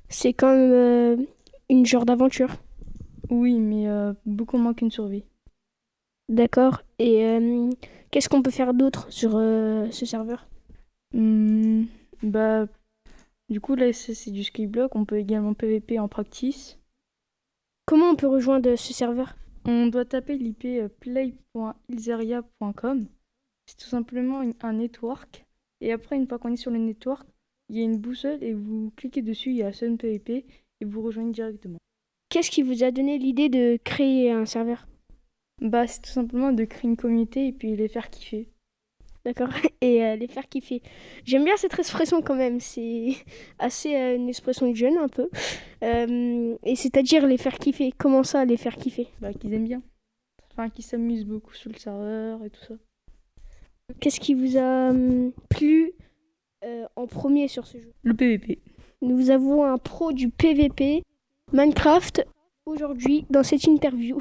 C'est 0.09 0.33
comme 0.33 0.57
euh, 0.57 1.15
une 1.69 1.85
genre 1.85 2.05
d'aventure. 2.05 2.55
Oui, 3.29 3.59
mais 3.59 3.87
euh, 3.87 4.13
beaucoup 4.25 4.57
moins 4.57 4.73
qu'une 4.73 4.89
survie. 4.89 5.25
D'accord. 6.27 6.81
Et 6.97 7.23
euh, 7.23 7.69
qu'est-ce 8.09 8.29
qu'on 8.29 8.41
peut 8.41 8.49
faire 8.49 8.73
d'autre 8.73 9.11
sur 9.11 9.33
ce 9.33 10.05
serveur? 10.07 10.47
Hmm, 11.13 11.83
bah, 12.23 12.65
du 13.47 13.61
coup, 13.61 13.75
là, 13.75 13.93
c'est 13.93 14.31
du 14.31 14.43
skyblock. 14.43 14.95
On 14.95 15.05
peut 15.05 15.19
également 15.19 15.53
PVP 15.53 15.99
en 15.99 16.07
practice. 16.07 16.79
Comment 17.85 18.09
on 18.09 18.15
peut 18.15 18.27
rejoindre 18.27 18.75
ce 18.75 18.91
serveur? 18.91 19.35
On 19.65 19.85
doit 19.85 20.05
taper 20.05 20.35
l'IP 20.35 20.87
play.ilzeria.com. 20.99 23.05
C'est 23.67 23.77
tout 23.77 23.87
simplement 23.87 24.41
un 24.61 24.73
network. 24.73 25.45
Et 25.79 25.91
après, 25.91 26.15
une 26.15 26.25
fois 26.27 26.39
qu'on 26.39 26.53
est 26.53 26.57
sur 26.57 26.71
le 26.71 26.79
network, 26.79 27.27
il 27.71 27.77
y 27.77 27.81
a 27.81 27.85
une 27.85 27.97
boussole 27.97 28.43
et 28.43 28.53
vous 28.53 28.91
cliquez 28.97 29.21
dessus, 29.21 29.51
il 29.51 29.55
y 29.55 29.63
a 29.63 29.71
Sun 29.71 29.97
PVP 29.97 30.45
et 30.81 30.85
vous 30.85 31.01
rejoignez 31.01 31.31
directement. 31.31 31.77
Qu'est-ce 32.29 32.51
qui 32.51 32.63
vous 32.63 32.83
a 32.83 32.91
donné 32.91 33.17
l'idée 33.17 33.47
de 33.47 33.79
créer 33.83 34.29
un 34.29 34.45
serveur? 34.45 34.87
Bah, 35.61 35.87
c'est 35.87 36.01
tout 36.01 36.11
simplement 36.11 36.51
de 36.51 36.65
créer 36.65 36.89
une 36.89 36.97
communauté 36.97 37.47
et 37.47 37.53
puis 37.53 37.75
les 37.75 37.87
faire 37.87 38.09
kiffer. 38.09 38.49
D'accord. 39.23 39.49
Et 39.81 40.03
euh, 40.03 40.15
les 40.15 40.27
faire 40.27 40.49
kiffer. 40.49 40.81
J'aime 41.23 41.45
bien 41.45 41.55
cette 41.55 41.77
expression 41.77 42.21
quand 42.21 42.35
même. 42.35 42.59
C'est 42.59 43.13
assez 43.59 43.95
euh, 43.95 44.15
une 44.15 44.27
expression 44.27 44.69
de 44.69 44.75
jeune 44.75 44.97
un 44.97 45.07
peu. 45.07 45.29
Euh, 45.83 46.55
et 46.61 46.75
c'est-à-dire 46.75 47.25
les 47.25 47.39
faire 47.39 47.57
kiffer. 47.57 47.91
Comment 47.97 48.21
ça, 48.21 48.45
les 48.45 48.55
faire 48.55 48.75
kiffer? 48.75 49.07
Bah, 49.19 49.33
qu'ils 49.33 49.51
aiment 49.51 49.65
bien. 49.65 49.81
Enfin, 50.51 50.69
qu'ils 50.69 50.85
s'amusent 50.85 51.25
beaucoup 51.25 51.55
sur 51.55 51.71
le 51.71 51.77
serveur 51.79 52.45
et 52.45 52.51
tout 52.51 52.63
ça. 52.63 52.75
Qu'est-ce 53.99 54.19
qui 54.19 54.35
vous 54.35 54.57
a 54.57 54.91
hum, 54.91 55.31
plu 55.49 55.93
euh, 56.63 56.85
en 56.95 57.07
premier 57.07 57.47
sur 57.47 57.65
ce 57.65 57.79
jeu 57.79 57.91
Le 58.03 58.13
PVP. 58.13 58.59
Nous 59.01 59.31
avons 59.31 59.63
un 59.65 59.77
pro 59.77 60.11
du 60.11 60.29
PVP 60.29 61.03
Minecraft 61.53 62.25
aujourd'hui 62.65 63.25
dans 63.29 63.43
cette 63.43 63.63
interview. 63.63 64.19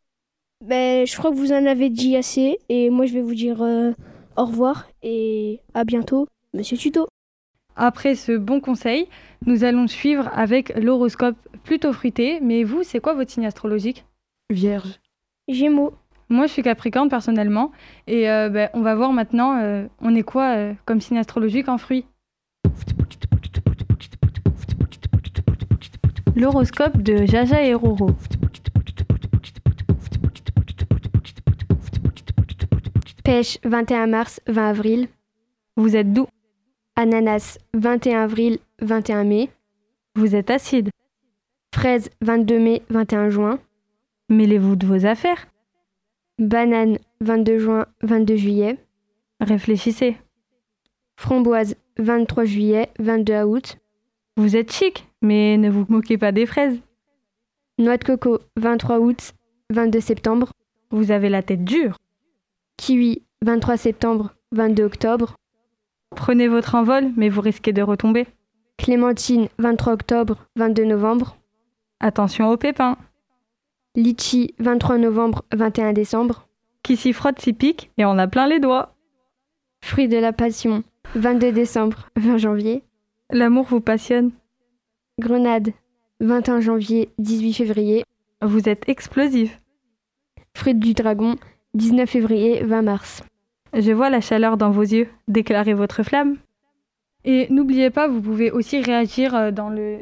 ben, 0.64 1.06
je 1.06 1.16
crois 1.16 1.30
que 1.30 1.36
vous 1.36 1.52
en 1.52 1.66
avez 1.66 1.88
dit 1.88 2.16
assez 2.16 2.58
et 2.68 2.90
moi 2.90 3.06
je 3.06 3.14
vais 3.14 3.22
vous 3.22 3.34
dire 3.34 3.62
euh, 3.62 3.92
au 4.36 4.44
revoir 4.44 4.88
et 5.02 5.60
à 5.74 5.84
bientôt, 5.84 6.26
Monsieur 6.52 6.76
Tuto. 6.76 7.06
Après 7.76 8.16
ce 8.16 8.32
bon 8.32 8.60
conseil, 8.60 9.06
nous 9.46 9.62
allons 9.62 9.86
suivre 9.86 10.28
avec 10.32 10.76
l'horoscope 10.76 11.36
plutôt 11.62 11.92
fruité. 11.92 12.40
Mais 12.40 12.64
vous, 12.64 12.82
c'est 12.82 12.98
quoi 12.98 13.14
votre 13.14 13.30
signe 13.30 13.46
astrologique? 13.46 14.04
Vierge. 14.50 14.98
Gémeaux, 15.46 15.92
Moi, 16.30 16.46
je 16.46 16.52
suis 16.52 16.62
Capricorne 16.62 17.08
personnellement. 17.08 17.72
Et 18.06 18.28
euh, 18.30 18.50
ben, 18.50 18.68
on 18.74 18.82
va 18.82 18.94
voir 18.94 19.12
maintenant, 19.12 19.58
euh, 19.58 19.86
on 20.00 20.14
est 20.14 20.22
quoi 20.22 20.56
euh, 20.56 20.74
comme 20.84 21.00
signe 21.00 21.18
astrologique 21.18 21.68
en 21.68 21.78
fruits 21.78 22.04
L'horoscope 26.36 26.98
de 26.98 27.24
Jaja 27.26 27.62
et 27.64 27.74
Roro. 27.74 28.10
Pêche 33.24 33.58
21 33.64 34.06
mars 34.06 34.40
20 34.46 34.68
avril. 34.68 35.08
Vous 35.76 35.96
êtes 35.96 36.12
doux, 36.12 36.28
Ananas 36.96 37.58
21 37.74 38.22
avril 38.22 38.58
21 38.80 39.24
mai. 39.24 39.50
vous 40.14 40.34
êtes 40.36 40.50
acide. 40.50 40.90
Fraise 41.74 42.10
22 42.20 42.58
mai 42.58 42.82
21 42.90 43.30
juin. 43.30 43.58
Mêlez-vous 44.28 44.76
de 44.76 44.86
vos 44.86 45.06
affaires. 45.06 45.46
Banane 46.38 46.98
22 47.20 47.58
juin 47.58 47.86
22 48.02 48.36
juillet. 48.36 48.78
Réfléchissez. 49.40 50.16
Framboise 51.16 51.74
23 51.98 52.44
juillet 52.44 52.90
22 53.00 53.42
août. 53.42 53.78
Vous 54.36 54.54
êtes 54.54 54.72
chic, 54.72 55.08
mais 55.20 55.56
ne 55.56 55.68
vous 55.68 55.84
moquez 55.88 56.16
pas 56.16 56.30
des 56.30 56.46
fraises. 56.46 56.80
Noix 57.78 57.96
de 57.96 58.04
coco 58.04 58.38
23 58.56 59.00
août 59.00 59.34
22 59.70 60.00
septembre. 60.00 60.52
Vous 60.92 61.10
avez 61.10 61.28
la 61.28 61.42
tête 61.42 61.64
dure. 61.64 61.98
Kiwi 62.76 63.24
23 63.42 63.76
septembre 63.76 64.36
22 64.52 64.84
octobre. 64.84 65.34
Prenez 66.14 66.46
votre 66.46 66.76
envol, 66.76 67.10
mais 67.16 67.28
vous 67.28 67.40
risquez 67.40 67.72
de 67.72 67.82
retomber. 67.82 68.28
Clémentine 68.76 69.48
23 69.58 69.94
octobre 69.94 70.46
22 70.54 70.84
novembre. 70.84 71.36
Attention 71.98 72.48
aux 72.48 72.56
pépins. 72.56 72.96
Litchi 73.98 74.54
23 74.60 74.98
novembre 74.98 75.44
21 75.52 75.92
décembre. 75.92 76.46
Qui 76.84 76.96
s'y 76.96 77.12
frotte 77.12 77.40
s'y 77.40 77.52
pique 77.52 77.90
et 77.98 78.04
on 78.04 78.16
a 78.16 78.28
plein 78.28 78.46
les 78.46 78.60
doigts. 78.60 78.94
Fruit 79.82 80.06
de 80.06 80.16
la 80.16 80.32
passion 80.32 80.84
22 81.16 81.50
décembre 81.50 82.08
20 82.14 82.36
janvier. 82.36 82.84
L'amour 83.32 83.64
vous 83.64 83.80
passionne. 83.80 84.30
Grenade 85.18 85.70
21 86.20 86.60
janvier 86.60 87.08
18 87.18 87.54
février. 87.54 88.04
Vous 88.40 88.68
êtes 88.68 88.88
explosif. 88.88 89.60
Fruit 90.54 90.76
du 90.76 90.94
dragon 90.94 91.34
19 91.74 92.08
février 92.08 92.62
20 92.62 92.82
mars. 92.82 93.24
Je 93.72 93.90
vois 93.90 94.10
la 94.10 94.20
chaleur 94.20 94.56
dans 94.56 94.70
vos 94.70 94.82
yeux. 94.82 95.08
Déclarez 95.26 95.74
votre 95.74 96.04
flamme. 96.04 96.36
Et 97.24 97.48
n'oubliez 97.50 97.90
pas, 97.90 98.06
vous 98.06 98.20
pouvez 98.22 98.52
aussi 98.52 98.80
réagir 98.80 99.34
euh, 99.34 99.50
dans 99.50 99.70
le, 99.70 99.98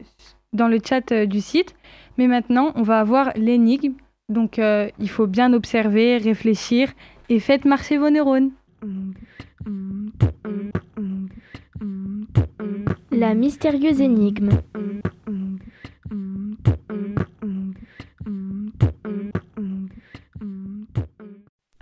dans 0.56 0.68
le 0.68 0.78
chat 0.84 1.12
euh, 1.12 1.26
du 1.26 1.40
site. 1.40 1.74
Mais 2.18 2.26
maintenant, 2.26 2.72
on 2.74 2.82
va 2.82 2.98
avoir 2.98 3.32
l'énigme. 3.36 3.94
Donc, 4.28 4.58
euh, 4.58 4.88
il 4.98 5.08
faut 5.08 5.26
bien 5.26 5.52
observer, 5.52 6.16
réfléchir 6.16 6.92
et 7.28 7.38
faites 7.38 7.64
marcher 7.64 7.98
vos 7.98 8.10
neurones. 8.10 8.50
La 13.12 13.34
mystérieuse 13.34 14.00
énigme. 14.00 14.50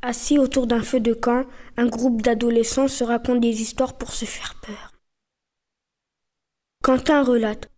Assis 0.03 0.39
autour 0.39 0.67
d'un 0.67 0.83
feu 0.83 1.01
de 1.01 1.15
camp, 1.15 1.45
un 1.79 1.87
groupe 1.87 2.21
d'adolescents 2.21 2.89
se 2.89 3.05
raconte 3.05 3.41
des 3.41 3.63
histoires 3.63 3.97
pour 3.97 4.13
se 4.13 4.27
faire 4.27 4.55
peur. 4.61 4.93
Quentin 6.83 7.23
relate. 7.23 7.74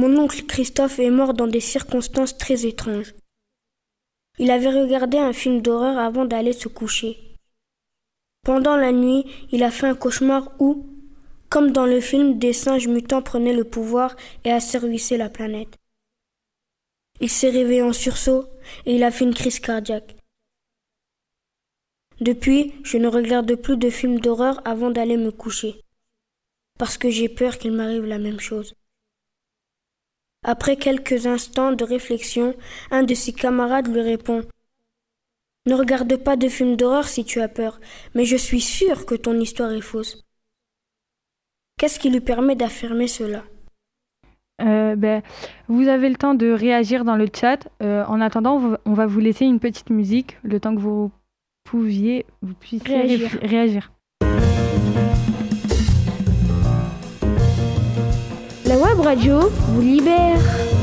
Mon 0.00 0.16
oncle 0.16 0.44
Christophe 0.44 1.00
est 1.00 1.10
mort 1.10 1.34
dans 1.34 1.48
des 1.48 1.58
circonstances 1.58 2.38
très 2.38 2.64
étranges. 2.66 3.16
Il 4.38 4.52
avait 4.52 4.70
regardé 4.70 5.18
un 5.18 5.32
film 5.32 5.60
d'horreur 5.60 5.98
avant 5.98 6.24
d'aller 6.24 6.52
se 6.52 6.68
coucher. 6.68 7.18
Pendant 8.44 8.76
la 8.76 8.92
nuit, 8.92 9.24
il 9.50 9.64
a 9.64 9.72
fait 9.72 9.88
un 9.88 9.96
cauchemar 9.96 10.52
où, 10.60 10.86
comme 11.48 11.72
dans 11.72 11.84
le 11.84 12.00
film, 12.00 12.38
des 12.38 12.52
singes 12.52 12.86
mutants 12.86 13.22
prenaient 13.22 13.56
le 13.56 13.64
pouvoir 13.64 14.14
et 14.44 14.52
asservissaient 14.52 15.16
la 15.16 15.30
planète. 15.30 15.74
Il 17.20 17.28
s'est 17.28 17.50
réveillé 17.50 17.82
en 17.82 17.92
sursaut 17.92 18.44
et 18.86 18.94
il 18.94 19.02
a 19.02 19.10
fait 19.10 19.24
une 19.24 19.34
crise 19.34 19.58
cardiaque. 19.58 20.14
Depuis, 22.20 22.72
je 22.84 22.98
ne 22.98 23.08
regarde 23.08 23.52
plus 23.56 23.76
de 23.76 23.90
films 23.90 24.20
d'horreur 24.20 24.62
avant 24.64 24.92
d'aller 24.92 25.16
me 25.16 25.32
coucher, 25.32 25.80
parce 26.78 26.96
que 26.98 27.10
j'ai 27.10 27.28
peur 27.28 27.58
qu'il 27.58 27.72
m'arrive 27.72 28.04
la 28.04 28.20
même 28.20 28.38
chose. 28.38 28.77
Après 30.54 30.76
quelques 30.76 31.26
instants 31.26 31.72
de 31.72 31.84
réflexion, 31.84 32.54
un 32.90 33.02
de 33.02 33.12
ses 33.12 33.34
camarades 33.34 33.88
lui 33.92 34.00
répond 34.00 34.40
Ne 35.66 35.74
regarde 35.74 36.16
pas 36.16 36.36
de 36.36 36.48
films 36.48 36.74
d'horreur 36.74 37.06
si 37.06 37.22
tu 37.22 37.42
as 37.42 37.48
peur, 37.48 37.80
mais 38.14 38.24
je 38.24 38.36
suis 38.36 38.62
sûr 38.62 39.04
que 39.04 39.14
ton 39.14 39.38
histoire 39.38 39.72
est 39.72 39.82
fausse. 39.82 40.24
Qu'est-ce 41.78 41.98
qui 41.98 42.08
lui 42.08 42.20
permet 42.22 42.56
d'affirmer 42.56 43.08
cela? 43.08 43.44
Euh, 44.62 44.96
ben, 44.96 45.22
vous 45.68 45.86
avez 45.86 46.08
le 46.08 46.16
temps 46.16 46.34
de 46.34 46.50
réagir 46.50 47.04
dans 47.04 47.16
le 47.16 47.26
chat. 47.38 47.68
Euh, 47.82 48.06
en 48.06 48.18
attendant, 48.22 48.78
on 48.86 48.94
va- 48.94 49.06
vous 49.06 49.20
laisser 49.20 49.44
une 49.44 49.60
petite 49.60 49.90
musique, 49.90 50.38
le 50.42 50.60
temps 50.60 50.74
que 50.74 50.80
vous 50.80 51.12
pouviez, 51.64 52.24
vous 52.40 52.54
puissiez 52.54 53.16
réagir. 53.42 53.92
La 58.68 58.76
web 58.76 59.00
radio 59.00 59.48
vous 59.70 59.80
libère. 59.80 60.77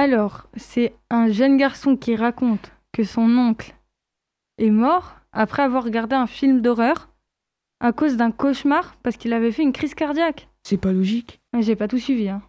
Alors, 0.00 0.46
c'est 0.56 0.94
un 1.10 1.28
jeune 1.28 1.58
garçon 1.58 1.94
qui 1.94 2.16
raconte 2.16 2.72
que 2.90 3.04
son 3.04 3.36
oncle 3.36 3.74
est 4.56 4.70
mort 4.70 5.16
après 5.30 5.62
avoir 5.62 5.84
regardé 5.84 6.16
un 6.16 6.26
film 6.26 6.62
d'horreur 6.62 7.10
à 7.80 7.92
cause 7.92 8.16
d'un 8.16 8.30
cauchemar 8.30 8.96
parce 9.02 9.18
qu'il 9.18 9.34
avait 9.34 9.52
fait 9.52 9.62
une 9.62 9.74
crise 9.74 9.92
cardiaque. 9.94 10.48
C'est 10.62 10.78
pas 10.80 10.92
logique. 10.92 11.38
J'ai 11.58 11.76
pas 11.76 11.86
tout 11.86 11.98
suivi. 11.98 12.30
Hein. 12.30 12.40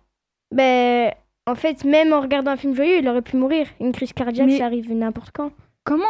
Ben, 0.56 1.12
en 1.46 1.56
fait, 1.56 1.84
même 1.84 2.14
en 2.14 2.22
regardant 2.22 2.52
un 2.52 2.56
film 2.56 2.74
joyeux, 2.74 3.00
il 3.00 3.08
aurait 3.10 3.22
pu 3.22 3.36
mourir. 3.36 3.68
Une 3.82 3.92
crise 3.92 4.14
cardiaque, 4.14 4.48
Mais- 4.48 4.58
ça 4.58 4.68
arrive 4.68 4.90
n'importe 4.94 5.32
quand. 5.34 5.52
Comment 5.84 6.06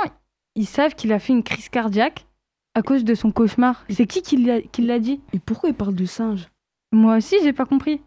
ils 0.55 0.67
savent 0.67 0.93
qu'il 0.93 1.11
a 1.11 1.17
fait 1.17 1.33
une 1.33 1.41
crise 1.41 1.69
cardiaque 1.69 2.27
à 2.75 2.83
cause 2.83 3.03
de 3.03 3.15
son 3.15 3.31
cauchemar? 3.31 3.83
C'est 3.89 4.05
qui 4.05 4.21
qui 4.21 4.37
l'a 4.37 4.61
qui 4.61 4.83
l'a 4.83 4.99
dit? 4.99 5.19
Et 5.33 5.39
pourquoi 5.39 5.69
il 5.69 5.75
parle 5.75 5.95
de 5.95 6.05
singe? 6.05 6.49
Moi 6.91 7.17
aussi, 7.17 7.37
j'ai 7.41 7.51
pas 7.53 7.65
compris. 7.65 7.99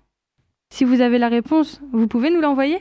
Si 0.72 0.84
vous 0.84 1.00
avez 1.00 1.18
la 1.18 1.28
réponse, 1.28 1.80
vous 1.92 2.06
pouvez 2.06 2.30
nous 2.30 2.40
l'envoyer? 2.40 2.80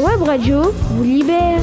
Web 0.00 0.22
radio 0.22 0.62
vous 0.72 1.04
libère. 1.04 1.60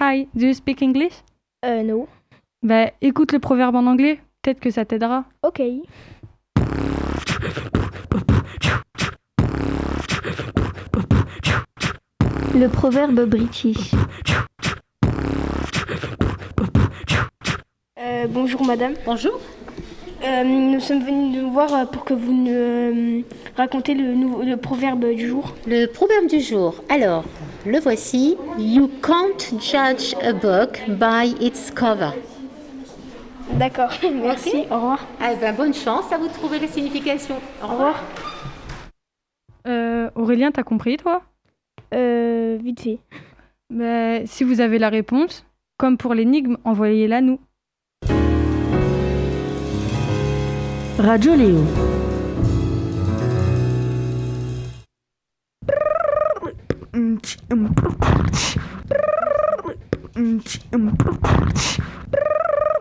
Hi, 0.00 0.26
do 0.34 0.46
you 0.46 0.54
speak 0.54 0.80
English? 0.80 1.12
Euh, 1.66 1.82
non. 1.82 2.08
Bah, 2.62 2.90
écoute 3.02 3.32
le 3.32 3.40
proverbe 3.40 3.76
en 3.76 3.86
anglais, 3.86 4.20
peut-être 4.42 4.60
que 4.60 4.70
ça 4.70 4.86
t'aidera. 4.86 5.24
Ok. 5.42 5.60
Le 12.54 12.68
proverbe 12.68 13.26
british. 13.26 13.92
Euh, 18.02 18.26
bonjour 18.26 18.64
madame. 18.64 18.94
Bonjour. 19.04 19.38
Euh, 20.24 20.42
nous 20.42 20.80
sommes 20.80 21.04
venus 21.04 21.36
nous 21.36 21.50
voir 21.50 21.74
euh, 21.74 21.84
pour 21.84 22.06
que 22.06 22.14
vous 22.14 22.32
nous 22.32 23.24
racontez 23.56 23.92
le, 23.92 24.56
proverbe 24.56 25.04
du 25.14 25.28
jour. 25.28 25.54
Le 25.66 25.84
proverbe 25.84 26.26
du 26.26 26.40
jour. 26.40 26.82
Alors, 26.88 27.24
le 27.66 27.78
voici. 27.78 28.38
You 28.58 28.90
can't 29.02 29.60
judge 29.60 30.14
a 30.22 30.32
book 30.32 30.80
by 30.88 31.34
its 31.44 31.70
cover. 31.74 32.12
D'accord, 33.52 33.92
merci, 34.14 34.64
au 34.70 34.76
revoir. 34.76 35.06
Eh 35.20 35.36
ben, 35.36 35.54
bonne 35.54 35.74
chance 35.74 36.10
à 36.10 36.16
vous 36.16 36.28
trouver 36.28 36.58
la 36.58 36.68
signification. 36.68 37.34
Au 37.62 37.66
revoir. 37.66 38.02
Euh, 39.66 40.08
Aurélien, 40.14 40.50
t'as 40.52 40.62
compris, 40.62 40.96
toi? 40.96 41.20
Euh, 41.92 42.56
vite 42.62 42.80
fait. 42.80 42.98
Bah, 43.68 44.24
si 44.24 44.44
vous 44.44 44.62
avez 44.62 44.78
la 44.78 44.88
réponse, 44.88 45.44
comme 45.76 45.98
pour 45.98 46.14
l'énigme, 46.14 46.56
envoyez-la 46.64 47.20
nous. 47.20 47.38
Radio 51.02 51.34
Léo. 51.34 51.56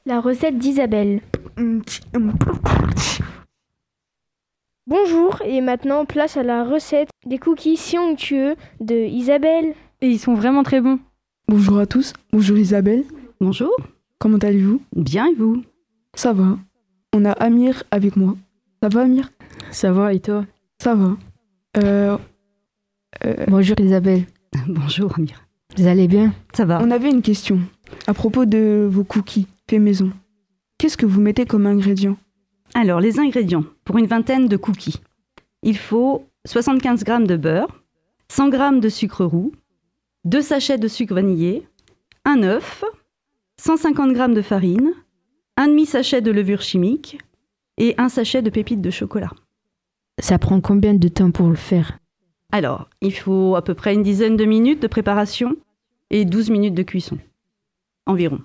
La 0.06 0.20
recette 0.20 0.58
d'Isabelle. 0.58 1.22
Bonjour, 4.86 5.42
et 5.46 5.62
maintenant 5.62 6.04
place 6.04 6.36
à 6.36 6.44
la 6.44 6.66
recette 6.66 7.08
des 7.26 7.38
cookies 7.38 7.78
si 7.78 7.98
onctueux 7.98 8.56
de 8.82 8.96
Isabelle. 8.96 9.74
Et 10.02 10.10
ils 10.10 10.20
sont 10.20 10.34
vraiment 10.34 10.64
très 10.64 10.82
bons. 10.82 11.00
Bonjour 11.48 11.80
à 11.80 11.86
tous, 11.86 12.12
bonjour 12.34 12.58
Isabelle, 12.58 13.06
Bonjour, 13.40 13.74
comment 14.18 14.38
allez-vous? 14.40 14.82
Bien 14.94 15.28
et 15.28 15.34
vous? 15.34 15.64
Ça 16.16 16.34
va. 16.34 16.58
On 17.14 17.26
a 17.26 17.32
Amir 17.32 17.84
avec 17.92 18.16
moi. 18.16 18.36
Ça 18.82 18.90
va 18.90 19.02
Amir? 19.02 19.32
Ça 19.72 19.92
va 19.92 20.14
et 20.14 20.20
toi? 20.20 20.46
Ça 20.82 20.96
va. 20.96 21.18
Euh, 21.78 22.18
Bonjour 23.48 23.80
Isabelle, 23.80 24.26
Bonjour 24.68 25.14
Amir. 25.18 25.44
vous 25.78 25.88
allez 25.88 26.08
bien? 26.08 26.34
Ça 26.54 26.66
va 26.66 26.80
on 26.82 26.92
avait 26.92 27.10
une 27.10 27.22
question 27.22 27.60
à 28.08 28.14
propos 28.14 28.46
de 28.46 28.88
vos 28.90 29.04
cookies 29.04 29.48
faits 29.70 29.82
maison. 29.82 30.12
Qu'est-ce 30.78 30.98
que 30.98 31.06
vous 31.06 31.20
mettez 31.22 31.46
comme 31.46 31.66
ingrédient 31.66 32.18
Alors, 32.74 33.00
les 33.02 33.20
ingrédients 33.20 33.66
pour 33.84 33.98
une 33.98 34.06
vingtaine 34.06 34.48
de 34.48 34.58
cookies. 34.58 35.02
Il 35.64 35.78
faut 35.78 36.26
75 36.46 37.04
g 37.06 37.26
de 37.26 37.36
beurre, 37.36 37.84
100 38.32 38.52
g 38.52 38.80
de 38.80 38.90
sucre 38.90 39.26
roux, 39.26 39.52
2 40.26 40.42
sachets 40.42 40.78
de 40.78 40.88
sucre 40.88 41.16
vanillé, 41.16 41.68
un 42.26 42.44
œuf, 42.44 42.84
150 43.60 44.16
g 44.16 44.28
de 44.34 44.42
farine, 44.42 44.92
un 45.60 45.68
demi-sachet 45.68 46.22
de 46.22 46.32
levure 46.32 46.62
chimique 46.62 47.20
et 47.78 47.94
un 47.98 48.08
sachet 48.08 48.42
de 48.42 48.50
pépites 48.50 48.80
de 48.80 48.90
chocolat. 48.90 49.32
Ça 50.18 50.40
prend 50.40 50.62
combien 50.62 50.94
de 50.94 51.08
temps 51.10 51.32
pour 51.32 51.50
le 51.50 51.58
faire? 51.58 52.00
Alors, 52.54 52.90
il 53.02 53.14
faut 53.14 53.58
à 53.58 53.62
peu 53.62 53.74
près 53.74 53.94
une 53.94 54.02
dizaine 54.02 54.38
de 54.38 54.46
minutes 54.46 54.82
de 54.82 54.88
préparation 54.88 55.58
et 56.12 56.24
12 56.24 56.50
minutes 56.50 56.76
de 56.76 56.84
cuisson. 56.84 57.18
Environ. 58.06 58.40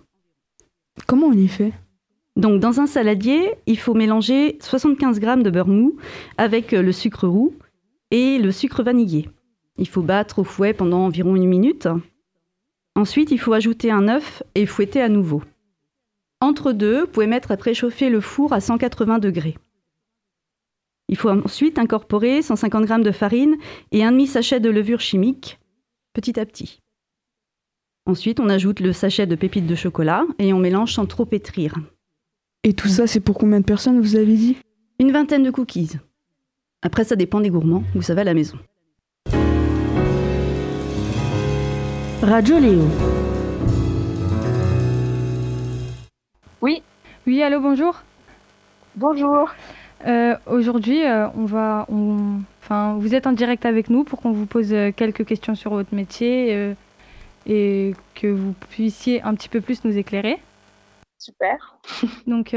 Comment 1.07 1.29
on 1.29 1.35
y 1.35 1.47
fait? 1.47 1.73
Donc, 2.35 2.59
dans 2.59 2.81
un 2.81 2.89
saladier, 2.89 3.49
il 3.67 3.79
faut 3.79 3.95
mélanger 3.95 4.59
75 4.61 5.21
g 5.21 5.37
de 5.41 5.51
beurre 5.51 5.69
mou 5.69 5.97
avec 6.37 6.73
euh, 6.73 6.83
le 6.83 6.91
sucre 6.91 7.29
roux 7.29 7.55
et 8.11 8.39
le 8.39 8.51
sucre 8.51 8.83
vanillé. 8.83 9.31
Il 9.79 9.87
faut 9.87 10.03
battre 10.03 10.41
au 10.41 10.45
fouet 10.45 10.75
pendant 10.75 11.07
environ 11.07 11.37
une 11.37 11.47
minute. 11.47 11.87
Ensuite, 12.97 13.31
il 13.31 13.39
faut 13.39 13.53
ajouter 13.53 13.93
un 13.93 14.09
œuf 14.09 14.43
et 14.57 14.67
fouetter 14.67 15.01
à 15.01 15.09
nouveau. 15.09 15.43
Entre 16.41 16.73
deux, 16.73 17.03
vous 17.03 17.07
pouvez 17.07 17.27
mettre 17.27 17.51
à 17.51 17.57
préchauffer 17.57 18.11
le 18.11 18.21
four 18.21 18.53
à 18.53 18.61
180 18.61 19.19
degrés. 19.19 19.57
Il 21.09 21.17
faut 21.17 21.31
ensuite 21.31 21.79
incorporer 21.79 22.43
150 22.43 22.89
g 22.89 22.99
de 23.03 23.11
farine 23.13 23.57
et 23.93 24.05
un 24.05 24.13
demi-sachet 24.13 24.61
de 24.61 24.71
levure 24.71 25.01
chimique 25.01 25.59
petit 26.15 26.39
à 26.39 26.47
petit. 26.47 26.81
Ensuite, 28.07 28.41
on 28.41 28.49
ajoute 28.49 28.81
le 28.81 28.93
sachet 28.93 29.27
de 29.27 29.35
pépites 29.35 29.67
de 29.67 29.75
chocolat 29.75 30.25
et 30.39 30.53
on 30.53 30.59
mélange 30.59 30.95
sans 30.95 31.07
trop 31.07 31.25
pétrir. 31.25 31.75
Et 32.63 32.73
tout 32.73 32.89
ça, 32.89 33.07
c'est 33.07 33.21
pour 33.21 33.37
combien 33.37 33.61
de 33.61 33.65
personnes, 33.65 34.01
vous 34.01 34.17
avez 34.17 34.37
dit? 34.37 34.57
Une 34.99 35.13
vingtaine 35.13 35.43
de 35.43 35.51
cookies. 35.51 35.93
Après, 36.83 37.05
ça 37.05 37.17
dépend 37.17 37.41
des 37.41 37.51
gourmands, 37.51 37.83
vous 37.95 38.03
savez, 38.03 38.21
à 38.23 38.25
la 38.25 38.35
maison. 38.35 38.59
Radio 42.23 42.59
Léo. 42.59 42.83
Oui, 47.27 47.43
allô, 47.43 47.61
bonjour. 47.61 48.03
Bonjour. 48.97 49.51
Euh, 50.07 50.35
Aujourd'hui, 50.47 51.05
euh, 51.05 51.29
on 51.37 51.45
va, 51.45 51.85
on- 51.91 52.41
enfin, 52.63 52.95
vous 52.99 53.15
êtes 53.15 53.27
en 53.27 53.33
direct 53.33 53.67
avec 53.67 53.91
nous 53.91 54.03
pour 54.03 54.23
qu'on 54.23 54.33
vous 54.33 54.47
pose 54.47 54.73
euh, 54.73 54.91
quelques 54.91 55.27
questions 55.27 55.55
sur 55.55 55.73
votre 55.73 55.95
métier 55.95 56.55
euh, 56.55 56.73
et 57.47 57.93
que 58.15 58.29
vous 58.29 58.55
puissiez 58.71 59.21
un 59.23 59.35
petit 59.35 59.51
peu 59.51 59.61
plus 59.61 59.85
nous 59.85 59.99
éclairer. 59.99 60.39
Super. 61.19 61.77
Donc, 62.27 62.57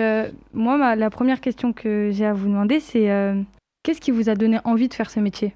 moi, 0.53 0.77
ma- 0.77 0.95
la 0.95 1.09
première 1.09 1.41
question 1.41 1.73
que 1.73 2.09
j'ai 2.13 2.25
à 2.25 2.31
vous 2.31 2.47
demander, 2.47 2.79
c'est 2.79 3.09
qu'est-ce 3.83 3.99
qui 3.99 4.11
vous 4.11 4.29
a 4.29 4.35
donné 4.35 4.59
envie 4.63 4.87
de 4.87 4.93
faire 4.93 5.09
ce 5.11 5.19
métier? 5.19 5.53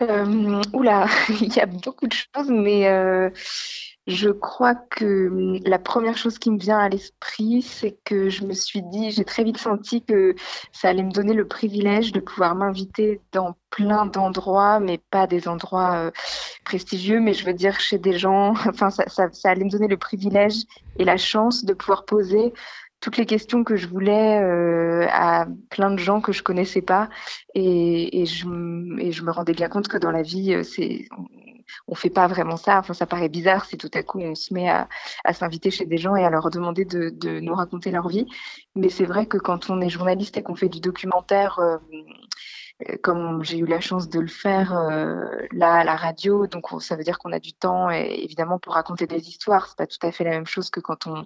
Euh, 0.00 0.62
oula, 0.72 1.06
il 1.40 1.52
y 1.54 1.60
a 1.60 1.66
beaucoup 1.66 2.06
de 2.06 2.12
choses, 2.12 2.48
mais 2.48 2.88
euh, 2.88 3.30
je 4.06 4.30
crois 4.30 4.74
que 4.74 5.58
la 5.68 5.78
première 5.78 6.16
chose 6.16 6.38
qui 6.38 6.50
me 6.50 6.58
vient 6.58 6.78
à 6.78 6.88
l'esprit, 6.88 7.62
c'est 7.62 7.98
que 8.04 8.30
je 8.30 8.44
me 8.44 8.52
suis 8.54 8.82
dit, 8.82 9.10
j'ai 9.10 9.24
très 9.24 9.42
vite 9.42 9.58
senti 9.58 10.04
que 10.04 10.36
ça 10.72 10.88
allait 10.88 11.02
me 11.02 11.10
donner 11.10 11.34
le 11.34 11.48
privilège 11.48 12.12
de 12.12 12.20
pouvoir 12.20 12.54
m'inviter 12.54 13.20
dans 13.32 13.56
plein 13.70 14.06
d'endroits, 14.06 14.78
mais 14.78 14.98
pas 15.10 15.26
des 15.26 15.48
endroits 15.48 15.96
euh, 15.96 16.10
prestigieux, 16.64 17.20
mais 17.20 17.34
je 17.34 17.44
veux 17.44 17.52
dire 17.52 17.80
chez 17.80 17.98
des 17.98 18.16
gens, 18.16 18.50
enfin, 18.68 18.90
ça 18.90 19.04
allait 19.44 19.64
me 19.64 19.70
donner 19.70 19.88
le 19.88 19.96
privilège 19.96 20.62
et 20.96 21.04
la 21.04 21.16
chance 21.16 21.64
de 21.64 21.74
pouvoir 21.74 22.04
poser 22.04 22.54
toutes 23.00 23.16
les 23.16 23.26
questions 23.26 23.64
que 23.64 23.76
je 23.76 23.86
voulais 23.86 24.40
euh, 24.42 25.06
à 25.10 25.46
plein 25.70 25.90
de 25.90 25.98
gens 25.98 26.20
que 26.20 26.32
je 26.32 26.42
connaissais 26.42 26.82
pas. 26.82 27.08
Et, 27.54 28.24
je, 28.26 28.46
me 28.46 29.30
rendais 29.30 29.52
bien 29.52 29.68
compte 29.68 29.88
que 29.88 29.96
dans 29.96 30.10
la 30.10 30.22
vie 30.22 30.54
euh, 30.54 30.62
c'est 30.62 31.06
on, 31.86 31.94
fait 31.94 32.10
pas 32.10 32.26
vraiment 32.26 32.56
ça. 32.56 32.78
Enfin 32.78 32.94
ça 32.94 33.06
paraît 33.06 33.28
bizarre 33.28 33.64
si 33.64 33.76
tout 33.76 33.90
à 33.94 34.02
coup 34.02 34.20
on 34.20 34.34
se 34.34 34.52
met 34.52 34.68
à, 34.68 34.88
s'inviter 35.32 35.70
chez 35.70 35.86
des 35.86 35.98
gens 35.98 36.16
et 36.16 36.24
à 36.24 36.30
leur 36.30 36.50
demander 36.50 36.84
de, 36.84 37.40
nous 37.40 37.54
raconter 37.54 37.90
leur 37.90 38.08
vie. 38.08 38.26
Mais 38.74 38.88
c'est 38.88 39.04
vrai 39.04 39.26
que 39.26 39.38
quand 39.38 39.70
on 39.70 39.80
est 39.80 39.88
journaliste 39.88 40.36
et 40.36 40.42
qu'on 40.42 40.56
fait 40.56 40.68
du 40.68 40.80
documentaire 40.80 41.58
euh, 41.60 41.78
comme 43.02 43.42
j'ai 43.42 43.58
eu 43.58 43.66
la 43.66 43.80
chance 43.80 44.08
de 44.08 44.20
le 44.20 44.28
faire 44.28 44.72
là 45.50 45.74
à 45.74 45.84
la 45.84 45.96
radio, 45.96 46.46
donc 46.46 46.72
on- 46.72 46.78
ça 46.78 46.94
veut 46.94 47.02
dire 47.02 47.18
qu'on 47.18 47.32
a 47.32 47.40
du 47.40 47.52
temps 47.52 47.90
évidemment 47.90 48.60
pour 48.60 48.74
raconter 48.74 49.08
des 49.08 49.28
histoires, 49.28 49.66
c'est 49.66 49.76
pas 49.76 49.88
tout 49.88 49.98
à 50.02 50.12
fait 50.12 50.22
la 50.22 50.30
même 50.30 50.46
chose 50.46 50.70
que 50.70 50.78
quand 50.78 51.08
on, 51.08 51.24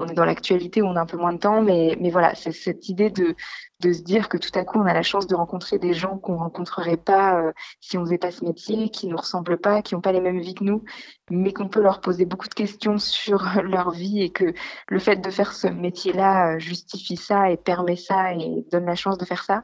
on 0.00 0.08
est 0.08 0.14
dans 0.14 0.24
l'actualité 0.24 0.82
où 0.82 0.86
on 0.86 0.96
a 0.96 1.00
un 1.00 1.06
peu 1.06 1.16
moins 1.16 1.32
de 1.32 1.38
temps, 1.38 1.60
mais, 1.62 1.96
mais 2.00 2.10
voilà, 2.10 2.34
c'est 2.34 2.52
cette 2.52 2.88
idée 2.88 3.10
de, 3.10 3.34
de 3.80 3.92
se 3.92 4.02
dire 4.02 4.28
que 4.28 4.38
tout 4.38 4.50
à 4.58 4.64
coup, 4.64 4.78
on 4.78 4.86
a 4.86 4.94
la 4.94 5.02
chance 5.02 5.26
de 5.26 5.34
rencontrer 5.34 5.78
des 5.78 5.92
gens 5.92 6.18
qu'on 6.18 6.36
rencontrerait 6.36 6.96
pas 6.96 7.40
euh, 7.40 7.52
si 7.80 7.98
on 7.98 8.04
faisait 8.04 8.18
pas 8.18 8.30
ce 8.30 8.44
métier, 8.44 8.88
qui 8.88 9.06
nous 9.06 9.16
ressemblent 9.16 9.58
pas, 9.58 9.82
qui 9.82 9.94
n'ont 9.94 10.00
pas 10.00 10.12
les 10.12 10.20
mêmes 10.20 10.40
vies 10.40 10.54
que 10.54 10.64
nous, 10.64 10.84
mais 11.30 11.52
qu'on 11.52 11.68
peut 11.68 11.82
leur 11.82 12.00
poser 12.00 12.24
beaucoup 12.24 12.48
de 12.48 12.54
questions 12.54 12.98
sur 12.98 13.44
leur 13.62 13.90
vie 13.90 14.22
et 14.22 14.30
que 14.30 14.54
le 14.88 14.98
fait 14.98 15.16
de 15.16 15.30
faire 15.30 15.52
ce 15.52 15.66
métier-là 15.66 16.54
euh, 16.54 16.58
justifie 16.58 17.16
ça 17.16 17.50
et 17.50 17.56
permet 17.56 17.96
ça 17.96 18.32
et 18.32 18.64
donne 18.70 18.86
la 18.86 18.96
chance 18.96 19.18
de 19.18 19.24
faire 19.24 19.44
ça. 19.44 19.62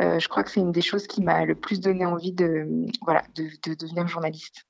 Euh, 0.00 0.18
je 0.18 0.28
crois 0.28 0.42
que 0.42 0.50
c'est 0.50 0.60
une 0.60 0.72
des 0.72 0.82
choses 0.82 1.06
qui 1.06 1.22
m'a 1.22 1.44
le 1.44 1.54
plus 1.54 1.80
donné 1.80 2.06
envie 2.06 2.32
de, 2.32 2.66
voilà, 3.02 3.22
de, 3.34 3.44
de 3.64 3.74
devenir 3.74 4.08
journaliste. 4.08 4.64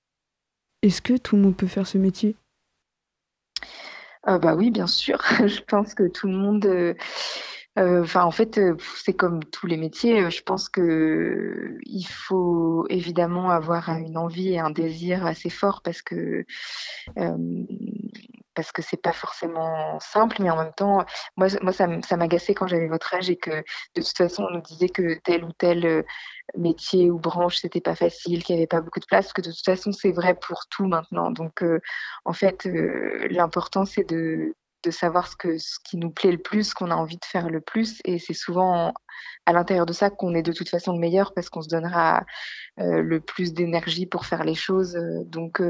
Est-ce 0.82 1.00
que 1.00 1.16
tout 1.16 1.36
le 1.36 1.42
monde 1.42 1.56
peut 1.56 1.66
faire 1.66 1.86
ce 1.86 1.98
métier? 1.98 2.36
Euh, 4.28 4.38
Bah 4.38 4.54
oui, 4.54 4.70
bien 4.70 4.86
sûr. 4.86 5.18
je 5.46 5.60
pense 5.62 5.94
que 5.94 6.08
tout 6.08 6.26
le 6.26 6.34
monde. 6.34 6.66
Euh, 6.66 6.94
euh, 7.78 8.02
enfin, 8.02 8.24
en 8.24 8.30
fait, 8.30 8.58
c'est 8.96 9.12
comme 9.12 9.44
tous 9.44 9.66
les 9.66 9.76
métiers. 9.76 10.30
Je 10.30 10.42
pense 10.42 10.68
que 10.70 11.76
il 11.84 12.04
faut 12.04 12.86
évidemment 12.88 13.50
avoir 13.50 13.90
une 13.90 14.16
envie 14.16 14.54
et 14.54 14.58
un 14.58 14.70
désir 14.70 15.26
assez 15.26 15.50
fort 15.50 15.82
parce 15.82 16.00
que 16.00 16.46
parce 18.56 18.72
que 18.72 18.82
c'est 18.82 19.00
pas 19.00 19.12
forcément 19.12 20.00
simple, 20.00 20.38
mais 20.40 20.50
en 20.50 20.56
même 20.56 20.72
temps, 20.72 21.04
moi, 21.36 21.48
moi 21.62 21.72
ça 21.72 22.16
m'agaçait 22.16 22.54
quand 22.54 22.66
j'avais 22.66 22.88
votre 22.88 23.14
âge 23.14 23.30
et 23.30 23.36
que 23.36 23.50
de 23.50 24.02
toute 24.02 24.16
façon, 24.16 24.46
on 24.50 24.54
nous 24.54 24.62
disait 24.62 24.88
que 24.88 25.20
tel 25.22 25.44
ou 25.44 25.52
tel 25.52 26.04
métier 26.56 27.10
ou 27.10 27.18
branche, 27.18 27.58
c'était 27.58 27.80
pas 27.80 27.94
facile, 27.94 28.42
qu'il 28.42 28.54
n'y 28.54 28.60
avait 28.62 28.66
pas 28.66 28.80
beaucoup 28.80 29.00
de 29.00 29.06
place, 29.06 29.32
que 29.32 29.42
de 29.42 29.50
toute 29.50 29.64
façon, 29.64 29.92
c'est 29.92 30.12
vrai 30.12 30.34
pour 30.34 30.66
tout 30.70 30.86
maintenant. 30.86 31.30
Donc, 31.30 31.62
euh, 31.62 31.80
en 32.24 32.32
fait, 32.32 32.66
euh, 32.66 33.26
l'important, 33.30 33.84
c'est 33.84 34.08
de, 34.08 34.54
de 34.82 34.90
savoir 34.90 35.28
ce, 35.28 35.36
que, 35.36 35.58
ce 35.58 35.78
qui 35.84 35.96
nous 35.96 36.10
plaît 36.10 36.32
le 36.32 36.38
plus, 36.38 36.70
ce 36.70 36.74
qu'on 36.74 36.90
a 36.90 36.96
envie 36.96 37.18
de 37.18 37.24
faire 37.24 37.48
le 37.48 37.60
plus. 37.60 38.00
Et 38.04 38.18
c'est 38.18 38.34
souvent 38.34 38.94
à 39.46 39.52
l'intérieur 39.52 39.86
de 39.86 39.92
ça 39.92 40.10
qu'on 40.10 40.34
est 40.34 40.42
de 40.42 40.52
toute 40.52 40.68
façon 40.68 40.92
le 40.92 40.98
meilleur 40.98 41.32
parce 41.34 41.48
qu'on 41.48 41.62
se 41.62 41.68
donnera 41.68 42.24
euh, 42.78 43.02
le 43.02 43.20
plus 43.20 43.52
d'énergie 43.52 44.06
pour 44.06 44.26
faire 44.26 44.44
les 44.44 44.54
choses. 44.54 44.96
Donc, 45.26 45.60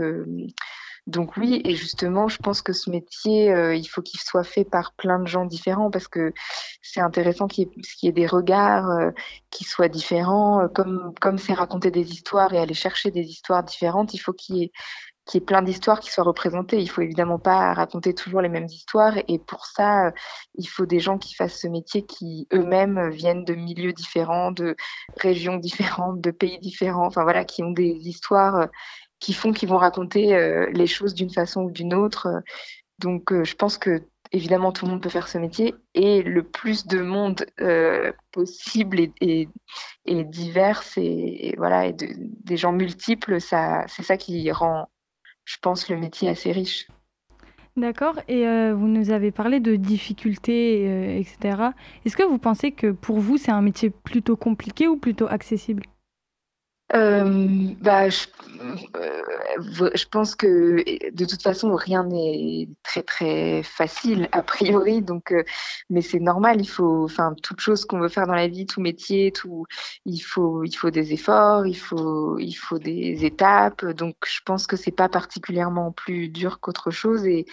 donc 1.06 1.36
oui, 1.36 1.60
et 1.64 1.76
justement, 1.76 2.26
je 2.26 2.38
pense 2.38 2.62
que 2.62 2.72
ce 2.72 2.90
métier, 2.90 3.52
euh, 3.52 3.76
il 3.76 3.84
faut 3.84 4.02
qu'il 4.02 4.18
soit 4.18 4.42
fait 4.42 4.64
par 4.64 4.92
plein 4.94 5.20
de 5.20 5.26
gens 5.28 5.44
différents 5.44 5.88
parce 5.88 6.08
que 6.08 6.32
c'est 6.82 7.00
intéressant 7.00 7.46
qu'il 7.46 7.68
y, 8.02 8.08
ait 8.08 8.12
des 8.12 8.26
regards 8.26 8.90
euh, 8.90 9.10
qui 9.50 9.62
soient 9.62 9.88
différents. 9.88 10.62
Euh, 10.62 10.68
comme 10.68 11.14
comme 11.20 11.38
c'est 11.38 11.52
raconter 11.54 11.92
des 11.92 12.10
histoires 12.10 12.52
et 12.54 12.58
aller 12.58 12.74
chercher 12.74 13.12
des 13.12 13.22
histoires 13.22 13.62
différentes, 13.62 14.14
il 14.14 14.18
faut 14.18 14.32
qu'il 14.32 14.56
y 14.56 14.62
ait 14.64 14.72
y 15.34 15.38
ait 15.38 15.40
plein 15.40 15.62
d'histoires 15.62 16.00
qui 16.00 16.10
soient 16.10 16.24
représentées. 16.24 16.80
Il 16.80 16.88
faut 16.88 17.02
évidemment 17.02 17.38
pas 17.38 17.74
raconter 17.74 18.14
toujours 18.14 18.40
les 18.40 18.48
mêmes 18.48 18.66
histoires. 18.66 19.14
Et 19.28 19.38
pour 19.40 19.66
ça, 19.66 20.12
il 20.54 20.66
faut 20.66 20.86
des 20.86 21.00
gens 21.00 21.18
qui 21.18 21.34
fassent 21.34 21.60
ce 21.60 21.66
métier 21.68 22.06
qui 22.06 22.46
eux-mêmes 22.52 23.10
viennent 23.10 23.44
de 23.44 23.54
milieux 23.54 23.92
différents, 23.92 24.52
de 24.52 24.76
régions 25.16 25.56
différentes, 25.56 26.20
de 26.20 26.30
pays 26.30 26.60
différents. 26.60 27.06
Enfin 27.06 27.24
voilà, 27.24 27.44
qui 27.44 27.62
ont 27.64 27.72
des 27.72 28.08
histoires 28.08 28.68
qui 29.20 29.32
font 29.32 29.52
qu'ils 29.52 29.68
vont 29.68 29.78
raconter 29.78 30.34
euh, 30.34 30.66
les 30.72 30.86
choses 30.86 31.14
d'une 31.14 31.30
façon 31.30 31.62
ou 31.62 31.70
d'une 31.70 31.94
autre. 31.94 32.42
Donc, 32.98 33.32
euh, 33.32 33.44
je 33.44 33.54
pense 33.54 33.78
que 33.78 34.02
évidemment 34.32 34.72
tout 34.72 34.86
le 34.86 34.90
monde 34.90 35.02
peut 35.02 35.08
faire 35.08 35.28
ce 35.28 35.38
métier 35.38 35.74
et 35.94 36.22
le 36.22 36.42
plus 36.42 36.86
de 36.86 37.00
monde 37.00 37.46
euh, 37.60 38.12
possible 38.32 38.98
et, 39.00 39.48
et, 40.04 40.24
divers 40.24 40.82
et, 40.96 41.54
voilà 41.56 41.92
des 41.92 42.56
gens 42.56 42.72
multiples, 42.72 43.40
ça, 43.40 43.84
c'est 43.86 44.02
ça 44.02 44.16
qui 44.16 44.50
rend, 44.50 44.88
je 45.44 45.56
pense, 45.62 45.88
le 45.88 45.96
métier 45.96 46.28
assez 46.28 46.50
riche. 46.50 46.88
D'accord. 47.76 48.18
Et 48.26 48.46
vous 48.72 48.88
nous 48.88 49.10
avez 49.10 49.30
parlé 49.30 49.60
de 49.60 49.76
difficultés, 49.76 51.18
etc. 51.18 51.62
Est-ce 52.06 52.16
que 52.16 52.22
vous 52.22 52.38
pensez 52.38 52.72
que 52.72 52.90
pour 52.90 53.20
vous, 53.20 53.36
c'est 53.36 53.52
un 53.52 53.60
métier 53.60 53.90
plutôt 53.90 54.34
compliqué 54.34 54.88
ou 54.88 54.96
plutôt 54.96 55.26
accessible? 55.26 55.82
Euh, 56.94 57.74
bah, 57.80 58.08
je, 58.08 58.26
euh, 58.94 59.90
je, 59.94 60.06
pense 60.06 60.36
que 60.36 60.84
de 61.10 61.24
toute 61.24 61.42
façon 61.42 61.74
rien 61.74 62.04
n'est 62.04 62.68
très 62.84 63.02
très 63.02 63.64
facile 63.64 64.28
a 64.30 64.40
priori 64.42 65.02
donc 65.02 65.32
euh, 65.32 65.42
mais 65.90 66.00
c'est 66.00 66.20
normal 66.20 66.60
il 66.60 66.68
faut 66.68 67.02
enfin 67.02 67.34
toute 67.42 67.58
chose 67.58 67.86
qu'on 67.86 67.98
veut 67.98 68.08
faire 68.08 68.28
dans 68.28 68.36
la 68.36 68.46
vie 68.46 68.66
tout 68.66 68.80
métier 68.80 69.32
tout 69.32 69.66
il 70.04 70.20
faut 70.20 70.62
il 70.62 70.74
faut 70.74 70.90
des 70.90 71.12
efforts 71.12 71.66
il 71.66 71.74
faut 71.74 72.38
il 72.38 72.54
faut 72.54 72.78
des 72.78 73.24
étapes 73.24 73.84
donc 73.84 74.14
je 74.24 74.38
pense 74.44 74.68
que 74.68 74.76
c'est 74.76 74.92
pas 74.92 75.08
particulièrement 75.08 75.90
plus 75.90 76.28
dur 76.28 76.60
qu'autre 76.60 76.92
chose 76.92 77.26
et 77.26 77.46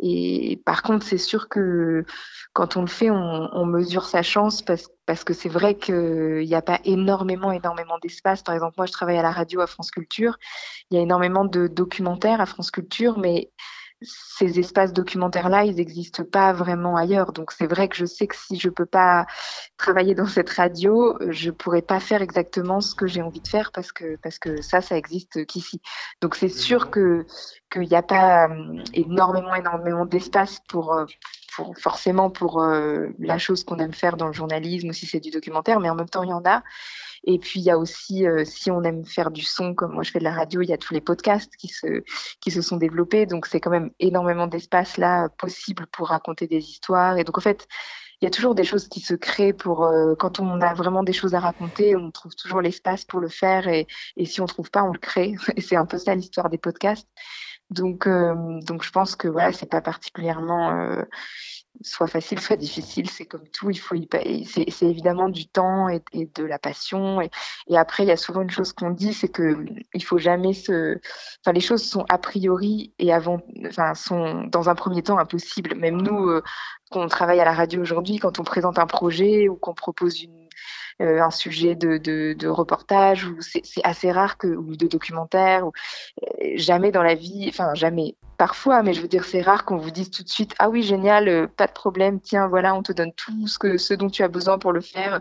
et 0.00 0.62
par 0.64 0.82
contre 0.82 1.04
c'est 1.04 1.18
sûr 1.18 1.50
que 1.50 2.06
quand 2.54 2.78
on 2.78 2.80
le 2.80 2.86
fait 2.86 3.10
on, 3.10 3.50
on 3.52 3.66
mesure 3.66 4.06
sa 4.06 4.22
chance 4.22 4.62
parce 4.62 4.86
que 4.86 4.97
parce 5.08 5.24
que 5.24 5.32
c'est 5.32 5.48
vrai 5.48 5.74
qu'il 5.74 6.44
n'y 6.44 6.54
a 6.54 6.60
pas 6.60 6.80
énormément, 6.84 7.50
énormément 7.50 7.96
d'espace. 7.98 8.42
Par 8.42 8.54
exemple, 8.54 8.74
moi, 8.76 8.84
je 8.84 8.92
travaille 8.92 9.16
à 9.16 9.22
la 9.22 9.30
radio 9.30 9.62
à 9.62 9.66
France 9.66 9.90
Culture. 9.90 10.36
Il 10.90 10.98
y 10.98 11.00
a 11.00 11.02
énormément 11.02 11.46
de 11.46 11.66
documentaires 11.66 12.42
à 12.42 12.46
France 12.46 12.70
Culture, 12.70 13.18
mais 13.18 13.50
ces 14.02 14.58
espaces 14.60 14.92
documentaires-là, 14.92 15.64
ils 15.64 15.76
n'existent 15.76 16.24
pas 16.24 16.52
vraiment 16.52 16.94
ailleurs. 16.94 17.32
Donc 17.32 17.52
c'est 17.52 17.66
vrai 17.66 17.88
que 17.88 17.96
je 17.96 18.04
sais 18.04 18.26
que 18.26 18.36
si 18.36 18.58
je 18.58 18.68
peux 18.68 18.84
pas 18.84 19.24
travailler 19.78 20.14
dans 20.14 20.26
cette 20.26 20.50
radio, 20.50 21.16
je 21.30 21.50
pourrais 21.50 21.80
pas 21.80 22.00
faire 22.00 22.20
exactement 22.20 22.82
ce 22.82 22.94
que 22.94 23.06
j'ai 23.06 23.22
envie 23.22 23.40
de 23.40 23.48
faire 23.48 23.72
parce 23.72 23.92
que 23.92 24.16
parce 24.16 24.38
que 24.38 24.60
ça, 24.60 24.82
ça 24.82 24.98
existe 24.98 25.46
qu'ici. 25.46 25.80
Donc 26.20 26.34
c'est 26.34 26.50
sûr 26.50 26.90
qu'il 26.90 27.24
n'y 27.76 27.96
a 27.96 28.02
pas 28.02 28.46
euh, 28.50 28.82
énormément, 28.92 29.54
énormément 29.54 30.04
d'espace 30.04 30.60
pour, 30.68 30.92
euh, 30.92 31.06
forcément 31.80 32.30
pour 32.30 32.62
euh, 32.62 33.08
la 33.18 33.38
chose 33.38 33.64
qu'on 33.64 33.78
aime 33.78 33.92
faire 33.92 34.16
dans 34.16 34.26
le 34.26 34.32
journalisme 34.32 34.88
ou 34.88 34.92
si 34.92 35.06
c'est 35.06 35.20
du 35.20 35.30
documentaire, 35.30 35.80
mais 35.80 35.90
en 35.90 35.94
même 35.94 36.08
temps 36.08 36.22
il 36.22 36.30
y 36.30 36.32
en 36.32 36.44
a. 36.44 36.62
Et 37.24 37.38
puis 37.38 37.60
il 37.60 37.64
y 37.64 37.70
a 37.70 37.78
aussi, 37.78 38.26
euh, 38.26 38.44
si 38.44 38.70
on 38.70 38.82
aime 38.82 39.04
faire 39.04 39.30
du 39.30 39.42
son, 39.42 39.74
comme 39.74 39.92
moi 39.92 40.02
je 40.02 40.10
fais 40.10 40.18
de 40.18 40.24
la 40.24 40.32
radio, 40.32 40.62
il 40.62 40.68
y 40.68 40.72
a 40.72 40.78
tous 40.78 40.94
les 40.94 41.00
podcasts 41.00 41.54
qui 41.56 41.68
se, 41.68 42.02
qui 42.40 42.50
se 42.50 42.62
sont 42.62 42.76
développés. 42.76 43.26
Donc 43.26 43.46
c'est 43.46 43.60
quand 43.60 43.70
même 43.70 43.90
énormément 43.98 44.46
d'espace 44.46 44.96
là 44.96 45.28
possible 45.28 45.86
pour 45.92 46.08
raconter 46.08 46.46
des 46.46 46.58
histoires. 46.58 47.18
Et 47.18 47.24
donc 47.24 47.38
en 47.38 47.42
fait, 47.42 47.66
il 48.20 48.24
y 48.24 48.28
a 48.28 48.30
toujours 48.30 48.54
des 48.54 48.64
choses 48.64 48.88
qui 48.88 49.00
se 49.00 49.14
créent 49.14 49.52
pour 49.52 49.84
euh, 49.84 50.14
quand 50.16 50.40
on 50.40 50.60
a 50.60 50.74
vraiment 50.74 51.04
des 51.04 51.12
choses 51.12 51.34
à 51.34 51.40
raconter, 51.40 51.94
on 51.94 52.10
trouve 52.10 52.34
toujours 52.34 52.60
l'espace 52.60 53.04
pour 53.04 53.20
le 53.20 53.28
faire. 53.28 53.68
Et, 53.68 53.86
et 54.16 54.26
si 54.26 54.40
on 54.40 54.46
trouve 54.46 54.70
pas, 54.70 54.82
on 54.82 54.92
le 54.92 54.98
crée. 54.98 55.34
Et 55.56 55.60
c'est 55.60 55.76
un 55.76 55.86
peu 55.86 55.98
ça 55.98 56.14
l'histoire 56.14 56.50
des 56.50 56.58
podcasts. 56.58 57.08
Donc, 57.70 58.06
euh, 58.06 58.60
donc 58.62 58.82
je 58.82 58.90
pense 58.90 59.14
que 59.16 59.28
voilà, 59.28 59.52
c'est 59.52 59.70
pas 59.70 59.82
particulièrement 59.82 61.04
soit 61.82 62.06
facile, 62.06 62.40
soit 62.40 62.56
difficile. 62.56 63.08
C'est 63.08 63.26
comme 63.26 63.46
tout, 63.48 63.70
il 63.70 63.78
faut 63.78 63.94
y 63.94 64.08
C'est 64.44 64.86
évidemment 64.86 65.28
du 65.28 65.46
temps 65.46 65.88
et, 65.88 66.02
de 66.12 66.44
la 66.44 66.58
passion. 66.58 67.20
Et, 67.20 67.30
après, 67.76 68.04
il 68.04 68.08
y 68.08 68.12
a 68.12 68.16
souvent 68.16 68.42
une 68.42 68.50
chose 68.50 68.72
qu'on 68.72 68.90
dit, 68.90 69.12
c'est 69.12 69.28
que 69.28 69.64
il 69.94 70.04
faut 70.04 70.18
jamais 70.18 70.52
se. 70.52 70.98
Enfin, 71.40 71.52
les 71.52 71.60
choses 71.60 71.84
sont 71.84 72.04
a 72.08 72.18
priori 72.18 72.92
et 72.98 73.12
avant, 73.12 73.40
enfin, 73.66 73.94
sont 73.94 74.44
dans 74.44 74.68
un 74.68 74.74
premier 74.74 75.02
temps 75.02 75.18
impossibles. 75.18 75.74
Même 75.76 76.00
nous, 76.02 76.28
euh, 76.28 76.42
quand 76.90 77.02
on 77.02 77.08
travaille 77.08 77.40
à 77.40 77.44
la 77.44 77.52
radio 77.52 77.80
aujourd'hui, 77.80 78.18
quand 78.18 78.38
on 78.40 78.44
présente 78.44 78.78
un 78.78 78.86
projet 78.86 79.48
ou 79.48 79.56
qu'on 79.56 79.74
propose 79.74 80.22
une 80.22 80.47
euh, 81.00 81.22
un 81.22 81.30
sujet 81.30 81.76
de, 81.76 81.96
de, 81.96 82.48
reportage 82.48 83.24
ou 83.24 83.36
c'est 83.40 83.62
assez 83.84 84.10
rare 84.10 84.36
que 84.36 84.48
ou 84.48 84.76
de 84.76 84.88
documentaire 84.88 85.66
ou 85.66 85.72
euh, 86.22 86.52
jamais 86.56 86.90
dans 86.90 87.04
la 87.04 87.14
vie 87.14 87.46
enfin 87.48 87.74
jamais. 87.74 88.16
Parfois 88.36 88.82
mais 88.82 88.94
je 88.94 89.00
veux 89.00 89.08
dire 89.08 89.24
c'est 89.24 89.42
rare 89.42 89.64
qu'on 89.64 89.76
vous 89.76 89.92
dise 89.92 90.10
tout 90.10 90.24
de 90.24 90.28
suite 90.28 90.54
ah 90.58 90.68
oui 90.68 90.82
génial 90.82 91.28
euh, 91.28 91.46
pas 91.46 91.68
de 91.68 91.72
problème 91.72 92.20
tiens 92.20 92.48
voilà 92.48 92.74
on 92.74 92.82
te 92.82 92.92
donne 92.92 93.12
tout 93.12 93.46
ce 93.46 93.58
que 93.58 93.78
ce 93.78 93.94
dont 93.94 94.10
tu 94.10 94.22
as 94.24 94.28
besoin 94.28 94.58
pour 94.58 94.72
le 94.72 94.80
faire 94.80 95.20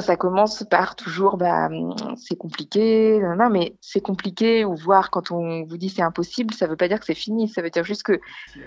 ça 0.00 0.16
commence 0.16 0.64
par 0.64 0.96
toujours, 0.96 1.36
bah, 1.36 1.68
c'est 2.16 2.36
compliqué, 2.36 3.20
non, 3.20 3.50
mais 3.50 3.76
c'est 3.80 4.00
compliqué, 4.00 4.64
ou 4.64 4.74
voir 4.74 5.10
quand 5.10 5.30
on 5.30 5.64
vous 5.64 5.76
dit 5.76 5.88
c'est 5.88 6.02
impossible, 6.02 6.54
ça 6.54 6.66
ne 6.66 6.70
veut 6.70 6.76
pas 6.76 6.88
dire 6.88 6.98
que 7.00 7.06
c'est 7.06 7.14
fini, 7.14 7.48
ça 7.48 7.62
veut 7.62 7.70
dire 7.70 7.84
juste 7.84 8.02
que 8.02 8.20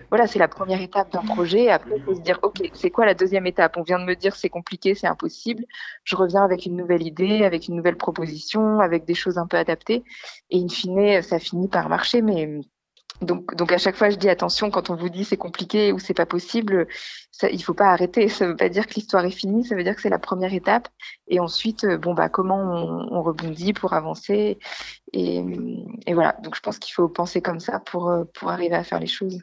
voilà, 0.09 0.27
c'est 0.27 0.39
la 0.39 0.47
première 0.47 0.81
étape 0.81 1.11
d'un 1.11 1.21
projet. 1.21 1.69
Après, 1.69 1.97
il 1.97 2.03
faut 2.03 2.15
se 2.15 2.21
dire, 2.21 2.39
ok, 2.43 2.69
c'est 2.73 2.91
quoi 2.91 3.05
la 3.05 3.13
deuxième 3.13 3.47
étape? 3.47 3.77
On 3.77 3.83
vient 3.83 3.99
de 3.99 4.05
me 4.05 4.15
dire 4.15 4.35
c'est 4.35 4.49
compliqué, 4.49 4.95
c'est 4.95 5.07
impossible. 5.07 5.65
Je 6.03 6.15
reviens 6.15 6.43
avec 6.43 6.65
une 6.65 6.75
nouvelle 6.75 7.05
idée, 7.05 7.43
avec 7.43 7.67
une 7.67 7.75
nouvelle 7.75 7.97
proposition, 7.97 8.79
avec 8.79 9.05
des 9.05 9.15
choses 9.15 9.37
un 9.37 9.47
peu 9.47 9.57
adaptées, 9.57 10.03
et 10.49 10.61
in 10.61 10.67
fine, 10.69 11.21
ça 11.21 11.39
finit 11.39 11.67
par 11.67 11.89
marcher, 11.89 12.21
mais 12.21 12.61
donc, 13.21 13.55
donc 13.55 13.71
à 13.71 13.77
chaque 13.77 13.95
fois, 13.95 14.09
je 14.09 14.17
dis 14.17 14.29
attention 14.29 14.69
quand 14.69 14.89
on 14.89 14.95
vous 14.95 15.09
dit 15.09 15.25
c'est 15.25 15.37
compliqué 15.37 15.91
ou 15.91 15.99
c'est 15.99 16.13
pas 16.13 16.25
possible, 16.25 16.87
ça, 17.31 17.49
il 17.49 17.63
faut 17.63 17.73
pas 17.73 17.87
arrêter. 17.87 18.29
Ça 18.29 18.47
veut 18.47 18.55
pas 18.55 18.69
dire 18.69 18.85
que 18.85 18.93
l'histoire 18.95 19.25
est 19.25 19.31
finie, 19.31 19.65
ça 19.65 19.75
veut 19.75 19.83
dire 19.83 19.95
que 19.95 20.01
c'est 20.01 20.09
la 20.09 20.19
première 20.19 20.53
étape. 20.53 20.87
Et 21.27 21.39
ensuite, 21.39 21.83
euh, 21.83 21.97
bon 21.97 22.13
bah 22.13 22.29
comment 22.29 22.57
on, 22.57 23.21
rebondit 23.23 23.73
pour 23.73 23.93
avancer. 23.93 24.59
Et, 25.13 25.43
et 26.05 26.13
voilà. 26.13 26.37
Donc 26.43 26.55
je 26.55 26.61
pense 26.61 26.77
qu'il 26.79 26.93
faut 26.93 27.07
penser 27.07 27.41
comme 27.41 27.59
ça 27.59 27.79
pour 27.79 28.09
euh, 28.09 28.23
pour 28.35 28.49
arriver 28.49 28.75
à 28.75 28.83
faire 28.83 28.99
les 28.99 29.07
choses. 29.07 29.41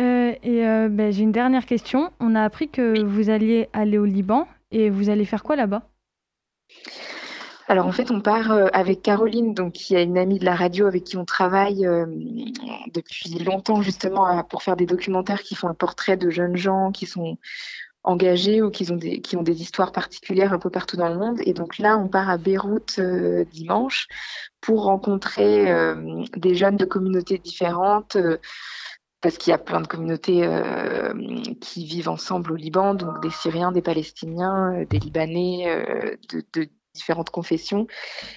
Euh, 0.00 0.34
et 0.42 0.62
ben, 0.88 1.12
j'ai 1.12 1.22
une 1.22 1.32
dernière 1.32 1.66
question. 1.66 2.10
On 2.18 2.34
a 2.34 2.42
appris 2.42 2.68
que 2.68 3.02
vous 3.02 3.30
alliez 3.30 3.68
aller 3.72 3.98
au 3.98 4.04
Liban 4.04 4.48
et 4.70 4.90
vous 4.90 5.10
allez 5.10 5.26
faire 5.26 5.42
quoi 5.42 5.54
là-bas? 5.54 5.82
Alors 7.72 7.86
en 7.86 7.92
fait, 7.92 8.10
on 8.10 8.20
part 8.20 8.52
euh, 8.52 8.66
avec 8.74 9.00
Caroline, 9.00 9.54
donc 9.54 9.72
qui 9.72 9.94
est 9.94 10.04
une 10.04 10.18
amie 10.18 10.38
de 10.38 10.44
la 10.44 10.54
radio 10.54 10.86
avec 10.86 11.04
qui 11.04 11.16
on 11.16 11.24
travaille 11.24 11.86
euh, 11.86 12.04
depuis 12.92 13.30
longtemps 13.38 13.80
justement 13.80 14.44
pour 14.44 14.62
faire 14.62 14.76
des 14.76 14.84
documentaires 14.84 15.42
qui 15.42 15.54
font 15.54 15.68
un 15.68 15.74
portrait 15.74 16.18
de 16.18 16.28
jeunes 16.28 16.58
gens 16.58 16.92
qui 16.92 17.06
sont 17.06 17.38
engagés 18.02 18.60
ou 18.60 18.70
qui 18.70 18.92
ont 18.92 18.96
des, 18.96 19.22
qui 19.22 19.38
ont 19.38 19.42
des 19.42 19.62
histoires 19.62 19.90
particulières 19.90 20.52
un 20.52 20.58
peu 20.58 20.68
partout 20.68 20.98
dans 20.98 21.08
le 21.08 21.16
monde. 21.16 21.40
Et 21.46 21.54
donc 21.54 21.78
là, 21.78 21.96
on 21.96 22.08
part 22.08 22.28
à 22.28 22.36
Beyrouth 22.36 22.98
euh, 22.98 23.46
dimanche 23.46 24.06
pour 24.60 24.82
rencontrer 24.82 25.74
des 26.36 26.54
jeunes 26.54 26.76
de 26.76 26.84
communautés 26.84 27.38
différentes 27.38 28.18
parce 29.22 29.38
qu'il 29.38 29.50
y 29.50 29.54
a 29.54 29.58
plein 29.58 29.80
de 29.80 29.88
communautés 29.88 30.46
qui 31.60 31.84
vivent 31.86 32.10
ensemble 32.10 32.52
au 32.52 32.54
Liban, 32.54 32.94
donc 32.94 33.20
des 33.22 33.30
Syriens, 33.30 33.72
des 33.72 33.82
Palestiniens, 33.82 34.84
des 34.88 35.00
Libanais, 35.00 36.16
de, 36.54 36.68
différentes 36.94 37.30
confessions. 37.30 37.86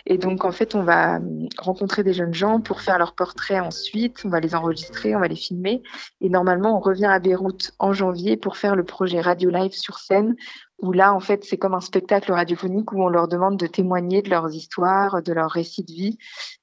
Et 0.05 0.17
donc, 0.17 0.45
en 0.45 0.51
fait, 0.51 0.75
on 0.75 0.83
va 0.83 1.17
hum, 1.17 1.47
rencontrer 1.57 2.03
des 2.03 2.13
jeunes 2.13 2.33
gens 2.33 2.61
pour 2.61 2.81
faire 2.81 2.97
leurs 2.97 3.13
portraits 3.13 3.61
ensuite. 3.61 4.21
On 4.25 4.29
va 4.29 4.39
les 4.39 4.55
enregistrer, 4.55 5.15
on 5.15 5.19
va 5.19 5.27
les 5.27 5.35
filmer. 5.35 5.83
Et 6.21 6.29
normalement, 6.29 6.77
on 6.77 6.79
revient 6.79 7.05
à 7.05 7.19
Beyrouth 7.19 7.73
en 7.79 7.93
janvier 7.93 8.37
pour 8.37 8.57
faire 8.57 8.75
le 8.75 8.83
projet 8.83 9.21
Radio 9.21 9.49
Live 9.49 9.73
sur 9.73 9.99
scène, 9.99 10.35
où 10.81 10.91
là, 10.91 11.13
en 11.13 11.19
fait, 11.19 11.43
c'est 11.43 11.57
comme 11.57 11.73
un 11.73 11.81
spectacle 11.81 12.31
radiophonique 12.31 12.91
où 12.91 13.01
on 13.01 13.09
leur 13.09 13.27
demande 13.27 13.57
de 13.57 13.67
témoigner 13.67 14.21
de 14.21 14.29
leurs 14.29 14.53
histoires, 14.53 15.21
de 15.21 15.33
leurs 15.33 15.51
récits 15.51 15.83
de 15.83 15.91
vie 15.91 16.17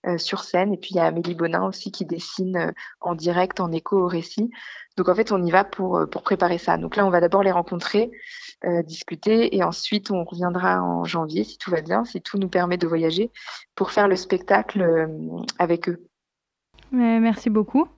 euh, 0.07 0.19
sur 0.19 0.45
scène. 0.45 0.73
Et 0.75 0.77
puis, 0.77 0.91
il 0.93 0.97
y 0.97 1.01
a 1.01 1.07
Amélie 1.07 1.35
Bonin 1.35 1.67
aussi 1.67 1.91
qui 1.91 2.05
dessine 2.05 2.57
euh, 2.57 2.73
en 3.01 3.15
direct, 3.15 3.61
en 3.61 3.73
écho 3.73 3.99
au 3.99 4.07
récit. 4.07 4.51
Donc, 4.97 5.09
en 5.09 5.15
fait, 5.15 5.33
on 5.33 5.43
y 5.43 5.51
va 5.51 5.65
pour, 5.65 5.99
euh, 5.99 6.07
pour 6.07 6.23
préparer 6.23 6.59
ça. 6.59 6.77
Donc 6.77 6.97
là, 6.97 7.07
on 7.07 7.11
va 7.11 7.21
d'abord 7.21 7.43
les 7.43 7.53
rencontrer 7.53 8.11
euh, 8.65 8.83
discuter 8.83 9.57
et 9.57 9.65
ensuite 9.65 10.13
on 10.13 10.23
reviendra 10.23 10.81
en 10.81 11.05
janvier 11.05 11.43
si 11.43 11.59
tout 11.59 11.73
va 11.73 11.81
bien, 11.81 12.05
si 12.05 12.23
tout 12.23 12.39
nous 12.39 12.49
permet 12.49 12.77
de 12.77 12.87
voyager 12.87 13.33
pour 13.75 13.91
faire 13.91 14.07
le 14.07 14.15
spectacle 14.15 14.83
euh, 14.83 15.09
avec 15.59 15.89
eux. 15.89 16.07
merci 16.93 17.51
beaucoup. 17.51 17.89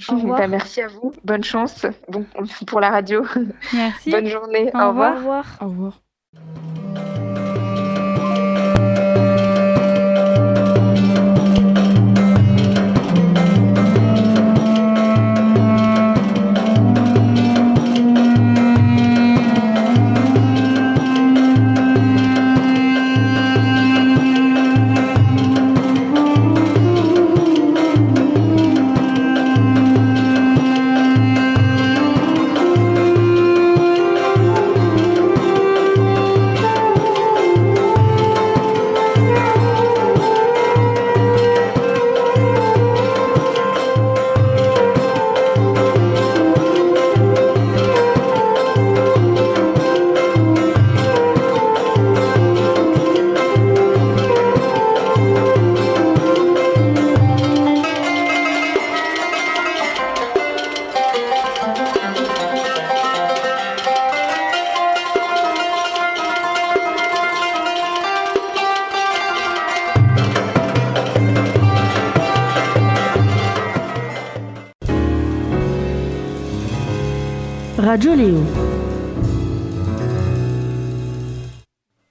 Bah, 0.24 0.46
merci 0.46 0.80
à 0.80 0.88
vous. 0.88 1.12
Bonne 1.24 1.42
chance 1.42 1.84
bon, 2.08 2.24
pour 2.66 2.80
la 2.80 2.90
radio. 2.90 3.24
Merci. 3.72 4.10
Bonne 4.12 4.26
journée. 4.26 4.70
Au, 4.74 4.88
revoir. 4.90 5.14
Au 5.14 5.16
revoir. 5.16 5.58
Au 5.60 5.66
revoir. 5.66 6.00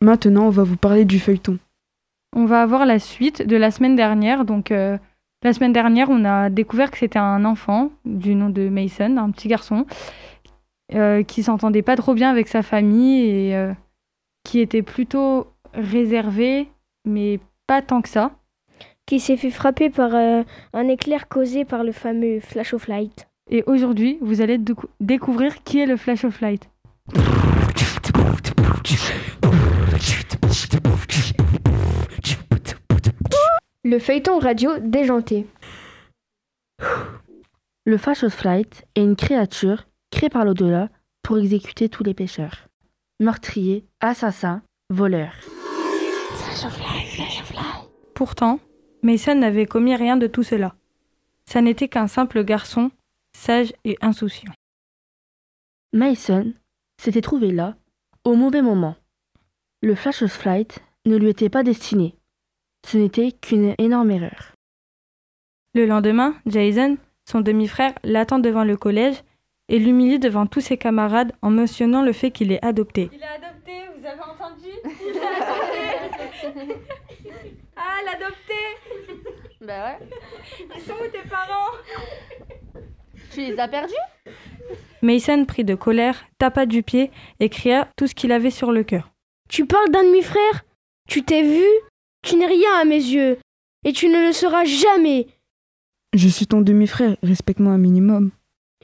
Maintenant, 0.02 0.46
on 0.46 0.50
va 0.52 0.64
vous 0.64 0.78
parler 0.78 1.06
du 1.06 1.20
feuilleton. 1.20 1.58
On 2.36 2.46
va 2.46 2.62
avoir 2.62 2.86
la 2.86 3.00
suite 3.00 3.42
de 3.46 3.56
la 3.56 3.72
semaine 3.72 3.96
dernière. 3.96 4.46
Donc, 4.46 4.72
euh, 4.72 4.98
la 5.44 5.54
semaine 5.54 5.74
dernière, 5.74 6.10
on 6.10 6.24
a 6.26 6.50
découvert 6.50 6.92
que 6.92 6.98
c'était 6.98 7.20
un 7.20 7.46
enfant 7.46 7.90
du 8.06 8.36
nom 8.36 8.50
de 8.50 8.70
Mason, 8.70 9.18
un 9.18 9.32
petit 9.32 9.48
garçon, 9.48 9.86
euh, 10.94 11.24
qui 11.24 11.42
s'entendait 11.44 11.82
pas 11.82 11.96
trop 11.96 12.14
bien 12.14 12.30
avec 12.30 12.48
sa 12.48 12.62
famille 12.62 13.24
et 13.24 13.56
euh, 13.56 13.74
qui 14.44 14.60
était 14.60 14.84
plutôt 14.84 15.48
réservé, 15.74 16.70
mais 17.06 17.40
pas 17.66 17.82
tant 17.82 18.02
que 18.02 18.10
ça. 18.10 18.32
Qui 19.08 19.20
s'est 19.20 19.38
fait 19.38 19.52
frapper 19.52 19.90
par 19.90 20.14
euh, 20.14 20.44
un 20.74 20.88
éclair 20.90 21.28
causé 21.28 21.66
par 21.66 21.84
le 21.84 21.92
fameux 21.94 22.40
flash 22.40 22.74
of 22.74 22.88
light. 22.88 23.28
Et 23.50 23.64
aujourd'hui, 23.66 24.18
vous 24.22 24.42
allez 24.42 24.58
décou- 24.58 24.90
découvrir 25.00 25.64
qui 25.64 25.80
est 25.80 25.86
le 25.86 25.96
Flash 25.96 26.26
of 26.26 26.42
Light. 26.42 26.70
Le 33.84 34.00
feuilleton 34.00 34.40
radio 34.40 34.80
déjanté. 34.80 35.48
Le 37.86 37.96
of 37.96 38.34
Flight 38.34 38.86
est 38.96 39.02
une 39.02 39.16
créature 39.16 39.88
créée 40.12 40.30
par 40.30 40.44
l'au-delà 40.44 40.90
pour 41.24 41.38
exécuter 41.38 41.88
tous 41.88 42.04
les 42.04 42.14
pécheurs. 42.14 42.68
Meurtriers, 43.20 43.86
assassins, 44.02 44.62
voleurs. 44.90 45.34
Pourtant, 48.14 48.60
Mason 49.04 49.36
n'avait 49.36 49.66
commis 49.66 49.96
rien 49.96 50.18
de 50.18 50.28
tout 50.28 50.44
cela. 50.44 50.76
Ça 51.46 51.62
n'était 51.62 51.88
qu'un 51.88 52.08
simple 52.08 52.44
garçon, 52.44 52.92
sage 53.36 53.74
et 53.86 53.98
insouciant. 54.02 54.52
Mason 55.94 56.54
s'était 57.02 57.22
trouvé 57.22 57.52
là, 57.52 57.78
au 58.26 58.36
mauvais 58.36 58.62
moment. 58.62 58.96
Le 59.82 59.96
Flash 59.96 60.22
of 60.24 60.32
Flight 60.32 60.80
ne 61.06 61.16
lui 61.18 61.30
était 61.30 61.50
pas 61.50 61.64
destiné. 61.64 62.16
Ce 62.86 62.98
n'était 62.98 63.32
qu'une 63.32 63.76
énorme 63.78 64.12
erreur. 64.12 64.54
Le 65.74 65.86
lendemain, 65.86 66.36
Jason, 66.46 66.98
son 67.26 67.42
demi-frère, 67.42 67.94
l'attend 68.04 68.40
devant 68.40 68.64
le 68.64 68.78
collège 68.78 69.22
et 69.70 69.78
l'humilie 69.80 70.20
devant 70.20 70.48
tous 70.48 70.62
ses 70.62 70.78
camarades 70.78 71.34
en 71.42 71.52
mentionnant 71.52 72.02
le 72.02 72.14
fait 72.14 72.32
qu'il 72.32 72.52
est 72.52 72.64
adopté. 72.66 73.10
Il 73.14 73.24
a 73.24 73.34
adopté, 73.34 73.74
vous 73.98 74.06
avez 74.06 74.22
entendu? 74.22 74.70
Il 74.84 75.20
a 75.20 76.56
adopté 76.56 76.76
Ah, 77.76 77.98
l'adopté 78.06 78.54
Bah 79.62 79.86
ouais. 80.00 80.08
Ils 80.76 80.82
sont 80.82 80.94
où 80.94 81.08
tes 81.12 81.28
parents? 81.30 81.78
Tu 83.32 83.42
les 83.42 83.60
as 83.60 83.68
perdus? 83.68 83.94
Mason, 85.04 85.46
pris 85.46 85.64
de 85.64 85.76
colère, 85.76 86.26
tapa 86.40 86.66
du 86.66 86.82
pied 86.82 87.12
et 87.40 87.50
cria 87.50 87.88
tout 87.96 88.08
ce 88.08 88.16
qu'il 88.16 88.32
avait 88.32 88.50
sur 88.50 88.72
le 88.72 88.84
cœur. 88.84 89.12
Tu 89.50 89.66
parles 89.66 89.90
d'un 89.90 90.04
demi-frère? 90.04 90.66
Tu 91.08 91.24
t'es 91.24 91.44
vu? 91.44 91.66
Tu 92.22 92.36
n'es 92.36 92.46
rien 92.46 92.80
à 92.82 92.86
mes 92.86 92.96
yeux. 92.96 93.38
Et 93.86 93.94
tu 93.94 94.10
ne 94.10 94.26
le 94.26 94.34
seras 94.34 94.66
jamais. 94.66 95.28
Je 96.14 96.28
suis 96.28 96.48
ton 96.48 96.62
demi-frère, 96.62 97.16
respecte-moi 97.24 97.74
un 97.74 97.78
minimum. 97.78 98.32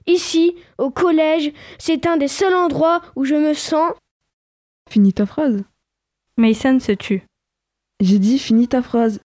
Ici, 0.05 0.55
au 0.77 0.91
collège, 0.91 1.51
c'est 1.79 2.05
un 2.05 2.17
des 2.17 2.27
seuls 2.27 2.55
endroits 2.55 3.01
où 3.15 3.25
je 3.25 3.35
me 3.35 3.53
sens. 3.53 3.93
Finis 4.89 5.13
ta 5.13 5.25
phrase. 5.25 5.63
Mason 6.37 6.79
se 6.79 6.91
tue. 6.91 7.23
J'ai 7.99 8.19
dit 8.19 8.39
finis 8.39 8.67
ta 8.67 8.81
phrase. 8.81 9.19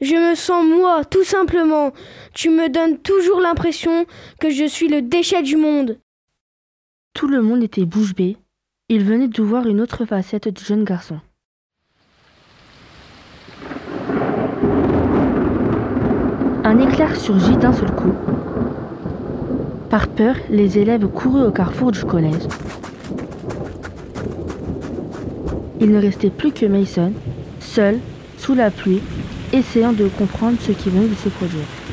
Je 0.00 0.14
me 0.14 0.34
sens 0.34 0.64
moi, 0.64 1.04
tout 1.04 1.24
simplement. 1.24 1.92
Tu 2.34 2.50
me 2.50 2.68
donnes 2.68 2.98
toujours 2.98 3.40
l'impression 3.40 4.06
que 4.40 4.50
je 4.50 4.66
suis 4.66 4.88
le 4.88 5.00
déchet 5.02 5.42
du 5.42 5.56
monde. 5.56 5.98
Tout 7.14 7.28
le 7.28 7.40
monde 7.40 7.62
était 7.62 7.84
bouche 7.84 8.14
bée. 8.14 8.36
Il 8.96 9.02
venait 9.02 9.26
de 9.26 9.42
voir 9.42 9.66
une 9.66 9.80
autre 9.80 10.04
facette 10.04 10.46
du 10.46 10.62
jeune 10.64 10.84
garçon. 10.84 11.18
Un 16.62 16.78
éclair 16.78 17.16
surgit 17.16 17.56
d'un 17.56 17.72
seul 17.72 17.90
coup. 17.90 18.14
Par 19.90 20.06
peur, 20.06 20.36
les 20.48 20.78
élèves 20.78 21.08
coururent 21.08 21.48
au 21.48 21.50
carrefour 21.50 21.90
du 21.90 22.04
collège. 22.04 22.46
Il 25.80 25.90
ne 25.90 26.00
restait 26.00 26.30
plus 26.30 26.52
que 26.52 26.66
Mason, 26.66 27.12
seul, 27.58 27.98
sous 28.38 28.54
la 28.54 28.70
pluie, 28.70 29.02
essayant 29.52 29.92
de 29.92 30.06
comprendre 30.06 30.58
ce 30.60 30.70
qui 30.70 30.88
venait 30.88 31.08
de 31.08 31.16
se 31.16 31.30
produire. 31.30 31.83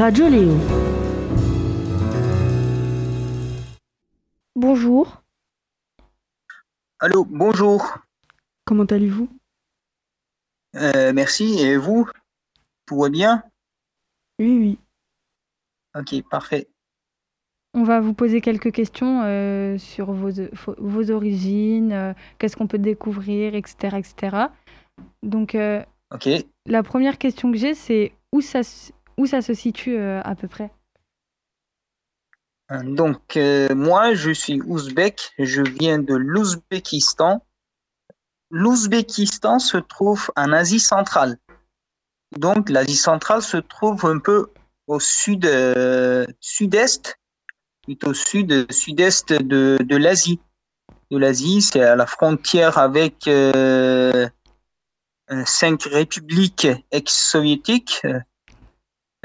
Radio 0.00 0.30
Léo. 0.30 0.56
Bonjour. 4.56 5.22
Allô, 7.00 7.26
bonjour. 7.26 7.98
Comment 8.64 8.84
allez-vous? 8.84 9.28
Euh, 10.76 11.12
merci. 11.12 11.58
Et 11.58 11.76
vous? 11.76 12.08
Tout 12.86 12.98
va 12.98 13.10
bien? 13.10 13.42
Oui, 14.38 14.58
oui. 14.58 14.78
Ok, 15.94 16.26
parfait. 16.30 16.70
On 17.74 17.82
va 17.82 18.00
vous 18.00 18.14
poser 18.14 18.40
quelques 18.40 18.72
questions 18.72 19.20
euh, 19.24 19.76
sur 19.76 20.12
vos, 20.12 20.30
vos 20.78 21.10
origines, 21.10 21.92
euh, 21.92 22.14
qu'est-ce 22.38 22.56
qu'on 22.56 22.68
peut 22.68 22.78
découvrir, 22.78 23.54
etc. 23.54 23.98
etc. 23.98 24.46
Donc, 25.22 25.54
euh, 25.54 25.84
la 26.64 26.82
première 26.82 27.18
question 27.18 27.52
que 27.52 27.58
j'ai, 27.58 27.74
c'est 27.74 28.12
où 28.32 28.40
ça, 28.40 28.62
où 29.16 29.26
ça 29.26 29.42
se 29.42 29.54
situe 29.54 29.96
euh, 29.96 30.20
à 30.22 30.34
peu 30.34 30.48
près? 30.48 30.70
Euh, 32.72 32.82
Donc, 32.82 33.36
euh, 33.36 33.74
moi, 33.74 34.14
je 34.14 34.30
suis 34.30 34.60
ouzbek. 34.62 35.32
Je 35.38 35.62
viens 35.62 35.98
de 35.98 36.14
l'Ouzbékistan. 36.14 37.44
L'Ouzbékistan 38.50 39.58
se 39.58 39.76
trouve 39.76 40.30
en 40.36 40.52
Asie 40.52 40.80
centrale. 40.80 41.38
Donc, 42.36 42.68
l'Asie 42.68 42.96
centrale 42.96 43.42
se 43.42 43.56
trouve 43.56 44.04
un 44.06 44.18
peu 44.18 44.48
au 44.86 44.98
sud, 44.98 45.48
sud-est, 46.40 47.18
plutôt 47.82 48.12
sud, 48.12 48.70
sud-est 48.72 49.32
de, 49.32 49.96
l'Asie. 49.96 50.40
De 51.12 51.18
l'Asie, 51.18 51.62
c'est 51.62 51.82
à 51.82 51.94
la 51.94 52.06
frontière 52.06 52.78
avec 52.78 53.28
cinq 55.44 55.82
républiques 55.84 56.68
ex-soviétiques. 56.90 58.02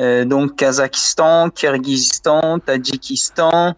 Euh, 0.02 0.26
donc 0.26 0.58
Kazakhstan, 0.58 1.50
Kirghizistan, 1.50 2.60
Tadjikistan, 2.60 3.76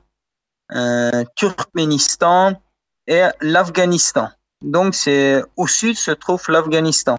euh, 0.75 1.23
Turkménistan 1.35 2.61
et 3.07 3.23
l'Afghanistan. 3.41 4.29
Donc 4.61 4.95
c'est 4.95 5.43
au 5.55 5.67
sud 5.67 5.95
se 5.95 6.11
trouve 6.11 6.43
l'Afghanistan. 6.49 7.17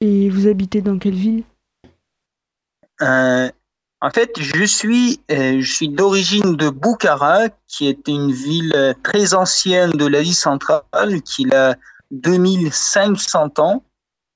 Et 0.00 0.28
vous 0.28 0.46
habitez 0.46 0.82
dans 0.82 0.98
quelle 0.98 1.14
ville? 1.14 1.44
Euh, 3.02 3.50
en 4.00 4.10
fait, 4.10 4.32
je 4.38 4.64
suis, 4.64 5.20
euh, 5.30 5.60
je 5.60 5.72
suis 5.72 5.88
d'origine 5.88 6.56
de 6.56 6.68
Bukhara, 6.68 7.48
qui 7.66 7.88
est 7.88 8.08
une 8.08 8.30
ville 8.30 8.94
très 9.02 9.32
ancienne 9.34 9.90
de 9.92 10.06
l'Asie 10.06 10.34
centrale, 10.34 11.22
qui 11.22 11.50
a 11.54 11.76
2500 12.10 13.58
ans. 13.58 13.82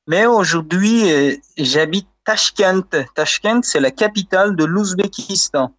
Mais 0.07 0.27
aujourd'hui, 0.27 1.13
euh, 1.13 1.37
j'habite 1.57 2.09
Tashkent. 2.31 2.97
Tashkent, 3.17 3.65
c'est 3.65 3.81
la 3.81 3.91
capitale 3.91 4.55
de 4.55 4.65
l'Ouzbékistan. 4.65 5.75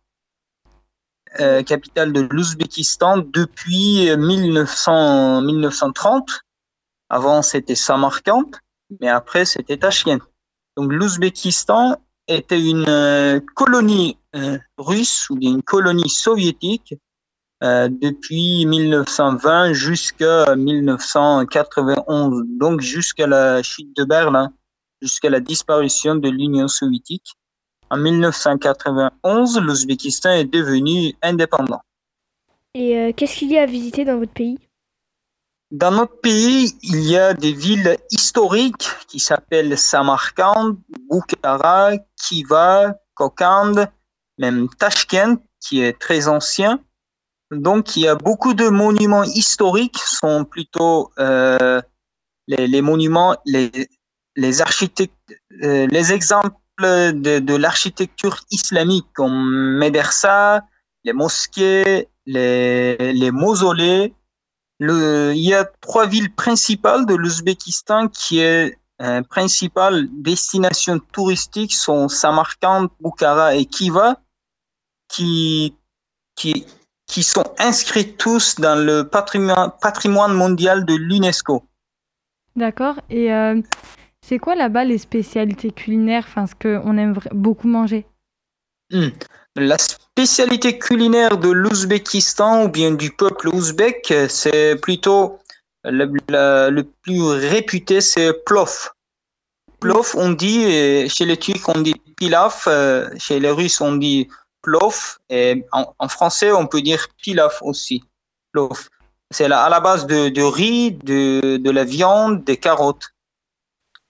Euh, 1.40 1.64
capitale 1.64 2.12
de 2.12 2.28
l'Ouzbékistan 2.30 3.20
depuis 3.20 4.10
euh, 4.10 4.18
1900, 4.18 5.44
1930. 5.44 6.42
Avant, 7.08 7.42
c'était 7.42 7.76
Samarkand, 7.76 8.52
mais 9.00 9.08
après, 9.08 9.46
c'était 9.46 9.78
Tashkent. 9.78 10.20
Donc, 10.76 10.92
l'Ouzbékistan 10.92 11.96
était 12.28 12.60
une 12.60 12.84
euh, 12.90 13.40
colonie 13.56 14.18
euh, 14.36 14.58
russe 14.78 15.30
ou 15.30 15.38
une 15.42 15.64
colonie 15.64 16.10
soviétique 16.10 16.96
euh, 17.64 17.88
depuis 17.90 18.66
1920 18.66 19.72
jusqu'à 19.72 20.54
1991, 20.58 22.44
donc 22.60 22.82
jusqu'à 22.82 23.28
la 23.28 23.64
chute 23.64 23.96
de 23.96 24.04
Berlin, 24.04 24.52
jusqu'à 25.02 25.30
la 25.30 25.40
disparition 25.40 26.16
de 26.16 26.30
l'Union 26.30 26.68
soviétique. 26.68 27.36
En 27.90 27.98
1991, 27.98 29.60
l'Ouzbékistan 29.60 30.32
est 30.32 30.46
devenu 30.46 31.14
indépendant. 31.22 31.82
Et 32.74 32.98
euh, 32.98 33.12
qu'est-ce 33.16 33.38
qu'il 33.38 33.52
y 33.52 33.58
a 33.58 33.64
à 33.64 33.66
visiter 33.66 34.06
dans 34.06 34.18
votre 34.18 34.32
pays? 34.32 34.58
Dans 35.72 35.92
notre 35.92 36.20
pays, 36.20 36.74
il 36.84 37.02
y 37.02 37.18
a 37.18 37.34
des 37.34 37.54
villes 37.54 37.98
historiques 38.12 38.90
qui 39.08 39.20
s'appellent 39.20 39.78
Samarkand, 39.78 40.76
Bukhara, 41.10 41.92
Khiva, 42.18 42.98
Kokand, 43.14 43.88
même 44.38 44.70
Tashkent, 44.78 45.38
qui 45.60 45.82
est 45.82 46.00
très 46.00 46.28
ancien. 46.28 46.80
Donc, 47.52 47.98
il 47.98 48.04
y 48.04 48.08
a 48.08 48.16
beaucoup 48.16 48.54
de 48.54 48.70
monuments 48.70 49.24
historiques, 49.24 49.98
sont 49.98 50.46
plutôt 50.46 51.12
euh, 51.20 51.82
les, 52.48 52.68
les 52.68 52.82
monuments, 52.82 53.36
les, 53.46 53.70
euh, 54.44 55.88
les 55.88 56.14
exemples 56.14 56.56
de, 56.80 57.56
l'architecture 57.56 58.40
islamique 58.52 59.08
comme 59.14 59.78
Médersa, 59.78 60.64
les 61.04 61.14
mosquées, 61.14 62.08
les, 62.26 62.96
les 63.14 63.32
mausolées. 63.32 64.14
Il 64.80 65.34
y 65.36 65.54
a 65.54 65.66
trois 65.66 66.08
villes 66.08 66.34
principales 66.34 67.06
de 67.06 67.14
l'Ouzbékistan 67.14 68.08
qui 68.08 68.40
est 68.40 68.78
euh, 69.02 69.24
principale 69.24 70.08
destination 70.12 71.00
touristique 71.12 71.74
sont 71.74 72.08
Samarkand, 72.08 72.88
Bukhara 73.00 73.56
et 73.56 73.66
Khiva, 73.66 74.18
qui, 75.08 75.76
qui, 76.36 76.68
qui 77.08 77.24
sont 77.24 77.46
inscrits 77.58 78.14
tous 78.16 78.60
dans 78.60 78.76
le 78.76 79.08
patrimoine, 79.08 79.72
patrimoine 79.82 80.34
mondial 80.34 80.86
de 80.86 80.94
l'UNESCO. 80.94 81.64
D'accord. 82.56 82.96
Et 83.10 83.34
euh, 83.34 83.60
c'est 84.26 84.40
quoi 84.40 84.56
là-bas 84.56 84.86
les 84.86 84.98
spécialités 84.98 85.72
culinaires, 85.72 86.26
enfin 86.28 86.48
ce 86.48 86.56
qu'on 86.56 86.98
aime 86.98 87.16
beaucoup 87.32 87.68
manger? 87.68 88.06
Hmm. 88.92 89.10
La 89.56 89.78
spécialité 89.78 90.80
culinaire 90.80 91.38
de 91.38 91.50
l'Ouzbékistan 91.50 92.64
ou 92.64 92.70
bien 92.70 92.92
du 92.92 93.12
peuple 93.12 93.50
ouzbek, 93.50 94.14
c'est 94.30 94.78
plutôt 94.82 95.40
le, 95.84 96.82
plus 97.02 97.22
réputé, 97.22 98.00
c'est 98.02 98.34
plof. 98.46 98.94
Plof, 99.80 100.16
on 100.16 100.32
dit, 100.32 100.64
euh, 100.66 101.10
chez 101.10 101.26
les 101.26 101.38
Turcs, 101.38 101.68
on 101.68 101.82
dit 101.82 101.96
pilaf, 102.16 102.66
euh, 102.68 103.10
chez 103.18 103.40
les 103.40 103.50
Russes, 103.50 103.82
on 103.82 103.96
dit 103.96 104.30
plof, 104.62 105.20
et 105.30 105.66
en, 105.72 105.94
en 105.98 106.08
français, 106.08 106.52
on 106.52 106.68
peut 106.68 106.82
dire 106.82 107.08
pilaf 107.22 107.62
aussi. 107.64 108.04
Plof. 108.54 108.90
C'est 109.32 109.46
à 109.46 109.70
la 109.70 109.80
base 109.80 110.06
de, 110.06 110.30
de 110.30 110.42
riz, 110.42 110.92
de, 110.92 111.58
de 111.58 111.72
la 111.72 111.84
viande, 111.84 112.44
des 112.44 112.58
carottes. 112.58 113.10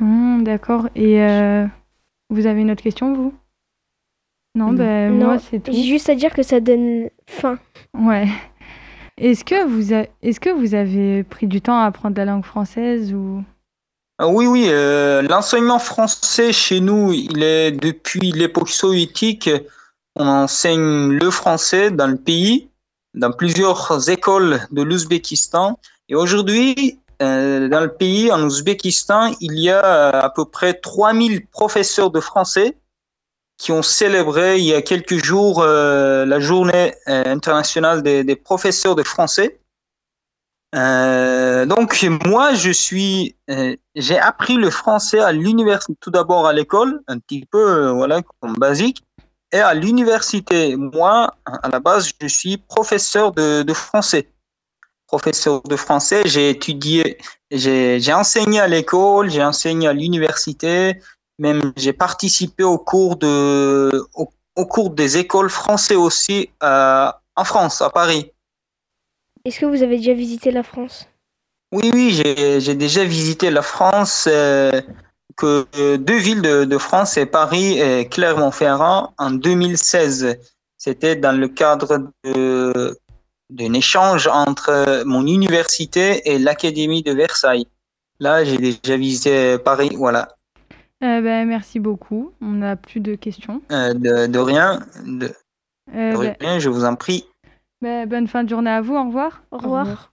Hmm, 0.02 0.44
D'accord. 0.44 0.90
Et 0.96 1.22
euh, 1.22 1.66
vous 2.30 2.46
avez 2.48 2.62
une 2.62 2.72
autre 2.72 2.84
question, 2.84 3.14
vous? 3.14 3.34
Non, 4.56 4.74
ben 4.74 5.18
Non, 5.18 5.26
moi 5.28 5.40
c'est 5.40 5.60
tout. 5.62 5.72
J'ai 5.72 5.84
juste 5.84 6.10
à 6.10 6.16
dire 6.16 6.34
que 6.34 6.44
ça 6.44 6.60
donne 6.60 7.10
faim. 7.26 7.58
Ouais. 7.98 8.28
Est-ce 9.18 9.46
que 9.46 9.66
vous 9.66 9.94
a- 9.94 10.08
est-ce 10.22 10.40
que 10.40 10.50
vous 10.50 10.74
avez 10.74 11.24
pris 11.24 11.48
du 11.48 11.62
temps 11.62 11.80
à 11.80 11.86
apprendre 11.86 12.18
la 12.18 12.26
langue 12.26 12.44
française 12.44 13.14
ou? 13.14 13.44
Ah 14.18 14.28
Oui, 14.28 14.48
oui, 14.48 14.66
euh, 14.68 15.22
l'enseignement 15.22 15.80
français 15.80 16.52
chez 16.52 16.80
nous, 16.82 17.14
il 17.14 17.42
est 17.44 17.72
depuis 17.72 18.32
l'époque 18.32 18.70
soviétique, 18.70 19.50
on 20.16 20.28
enseigne 20.28 21.12
le 21.14 21.32
français 21.32 21.92
dans 21.92 22.08
le 22.08 22.18
pays, 22.18 22.70
dans 23.14 23.32
plusieurs 23.32 24.10
écoles 24.10 24.60
de 24.72 24.82
l'Ouzbékistan. 24.82 25.80
Et 26.10 26.16
aujourd'hui, 26.16 27.00
euh, 27.22 27.68
dans 27.68 27.82
le 27.82 27.94
pays, 27.94 28.32
en 28.32 28.44
Ouzbékistan, 28.44 29.34
il 29.42 29.60
y 29.60 29.70
a 29.70 29.86
euh, 29.86 30.22
à 30.22 30.30
peu 30.30 30.46
près 30.46 30.74
3000 30.74 31.46
professeurs 31.48 32.10
de 32.10 32.20
français 32.20 32.78
qui 33.58 33.72
ont 33.72 33.84
célébré 33.84 34.58
il 34.58 34.66
y 34.66 34.74
a 34.74 34.82
quelques 34.82 35.24
jours 35.24 35.62
euh, 35.62 36.26
la 36.26 36.40
journée 36.40 36.96
internationale 37.06 38.02
des, 38.02 38.36
professeurs 38.36 38.96
de 38.96 39.04
français. 39.04 39.60
Donc 40.74 42.02
moi, 42.26 42.56
je 42.56 42.72
suis, 42.72 43.36
j'ai 43.94 44.18
appris 44.18 44.56
le 44.56 44.72
français 44.72 45.20
à 45.20 45.32
l'université, 45.32 45.94
tout 46.00 46.10
d'abord 46.10 46.48
à 46.48 46.54
l'école, 46.54 47.02
un 47.08 47.20
petit 47.20 47.46
peu, 47.46 47.90
voilà, 47.90 48.22
comme 48.40 48.56
basique, 48.56 49.04
et 49.52 49.60
à 49.60 49.76
l'université. 49.76 50.76
Moi, 50.76 51.32
à 51.46 51.70
la 51.70 51.80
base, 51.80 52.12
je 52.20 52.28
suis 52.28 52.58
professeur 52.58 53.32
de 53.32 53.74
français. 53.74 54.28
Professeur 55.12 55.62
de 55.64 55.76
français, 55.76 56.22
j'ai 56.24 56.50
étudié, 56.52 57.18
j'ai, 57.52 58.14
enseigné 58.14 58.62
à 58.62 58.68
l'école, 58.70 59.30
j'ai 59.30 59.44
enseigné 59.44 59.90
à 59.90 59.92
l'université, 59.92 61.02
même 61.38 61.74
j'ai 61.76 61.92
participé 61.92 62.64
au 62.64 62.78
cours 62.78 63.18
de, 63.18 64.08
au, 64.16 64.30
au 64.56 64.66
cours 64.66 64.90
des 64.92 65.18
écoles 65.18 65.50
français 65.50 65.96
aussi 65.96 66.50
euh, 66.64 67.12
en 67.36 67.44
France, 67.44 67.82
à 67.82 67.90
Paris. 67.90 68.32
Est-ce 69.44 69.60
que 69.60 69.66
vous 69.66 69.84
avez 69.84 69.98
déjà 69.98 70.14
visité 70.14 70.50
la 70.50 70.64
France? 70.64 71.10
Oui, 71.74 71.92
oui, 71.94 72.12
j'ai 72.12 72.62
j'ai 72.62 72.76
déjà 72.76 73.04
visité 73.04 73.52
la 73.52 73.64
France, 73.64 74.30
euh, 74.32 74.82
que 75.36 75.66
euh, 75.78 75.98
deux 75.98 76.20
villes 76.20 76.42
de, 76.42 76.64
de 76.64 76.78
France, 76.78 77.12
c'est 77.16 77.26
Paris 77.26 77.80
et 77.80 78.08
Clermont-Ferrand 78.08 79.14
en 79.18 79.32
2016. 79.32 80.38
C'était 80.78 81.18
dans 81.18 81.38
le 81.38 81.50
cadre 81.50 82.14
de- 82.24 82.98
d'un 83.52 83.74
échange 83.74 84.28
entre 84.28 85.04
mon 85.06 85.26
université 85.28 86.22
et 86.32 86.40
l'Académie 86.40 87.04
de 87.04 87.12
Versailles. 87.12 87.68
Là, 88.20 88.44
j'ai 88.44 88.58
déjà 88.58 88.98
visité 88.98 89.58
Paris, 89.58 89.92
voilà. 89.96 90.30
Euh, 91.04 91.22
ben, 91.22 91.48
merci 91.48 91.80
beaucoup. 91.80 92.32
On 92.42 92.52
n'a 92.52 92.76
plus 92.76 93.00
de 93.00 93.16
questions. 93.16 93.62
Euh, 93.72 93.94
de, 93.94 94.28
de 94.28 94.40
rien, 94.40 94.80
de, 95.06 95.32
Euh, 95.96 96.14
de 96.14 96.18
ben, 96.18 96.36
rien, 96.40 96.60
je 96.60 96.70
vous 96.70 96.86
en 96.86 96.96
prie. 96.96 97.26
ben, 97.82 98.08
bonne 98.08 98.28
fin 98.28 98.44
de 98.44 98.50
journée 98.50 98.70
à 98.70 98.82
vous. 98.82 98.96
Au 98.96 99.06
revoir. 99.06 99.42
Au 99.52 99.58
revoir. 99.58 100.12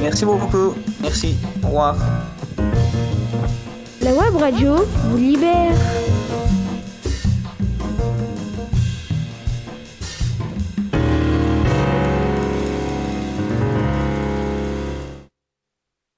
Merci 0.00 0.24
beaucoup. 0.24 0.74
Merci. 1.02 1.34
Au 1.62 1.66
revoir. 1.66 1.96
La 4.02 4.12
web 4.14 4.36
radio 4.36 4.76
vous 5.10 5.16
libère. 5.18 5.74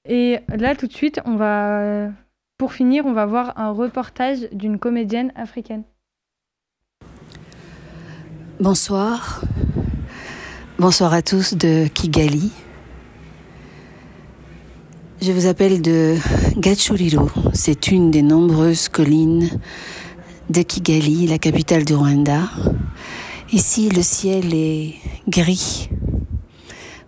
Et 0.07 0.39
là, 0.49 0.75
tout 0.75 0.87
de 0.87 0.93
suite, 0.93 1.21
on 1.23 1.37
va, 1.37 2.09
pour 2.57 2.73
finir, 2.73 3.05
on 3.05 3.13
va 3.13 3.25
voir 3.25 3.57
un 3.57 3.71
reportage 3.71 4.49
d'une 4.51 4.77
comédienne 4.77 5.31
africaine. 5.35 5.83
Bonsoir. 8.59 9.41
Bonsoir 10.77 11.13
à 11.13 11.21
tous 11.21 11.53
de 11.53 11.87
Kigali. 11.87 12.51
Je 15.21 15.31
vous 15.31 15.47
appelle 15.47 15.81
de 15.81 16.17
Gachuriro. 16.57 17.29
C'est 17.53 17.87
une 17.87 18.11
des 18.11 18.21
nombreuses 18.21 18.89
collines 18.89 19.49
de 20.49 20.61
Kigali, 20.63 21.27
la 21.27 21.37
capitale 21.37 21.85
du 21.85 21.95
Rwanda. 21.95 22.49
Ici, 23.53 23.89
le 23.89 24.01
ciel 24.01 24.53
est 24.53 24.95
gris. 25.29 25.89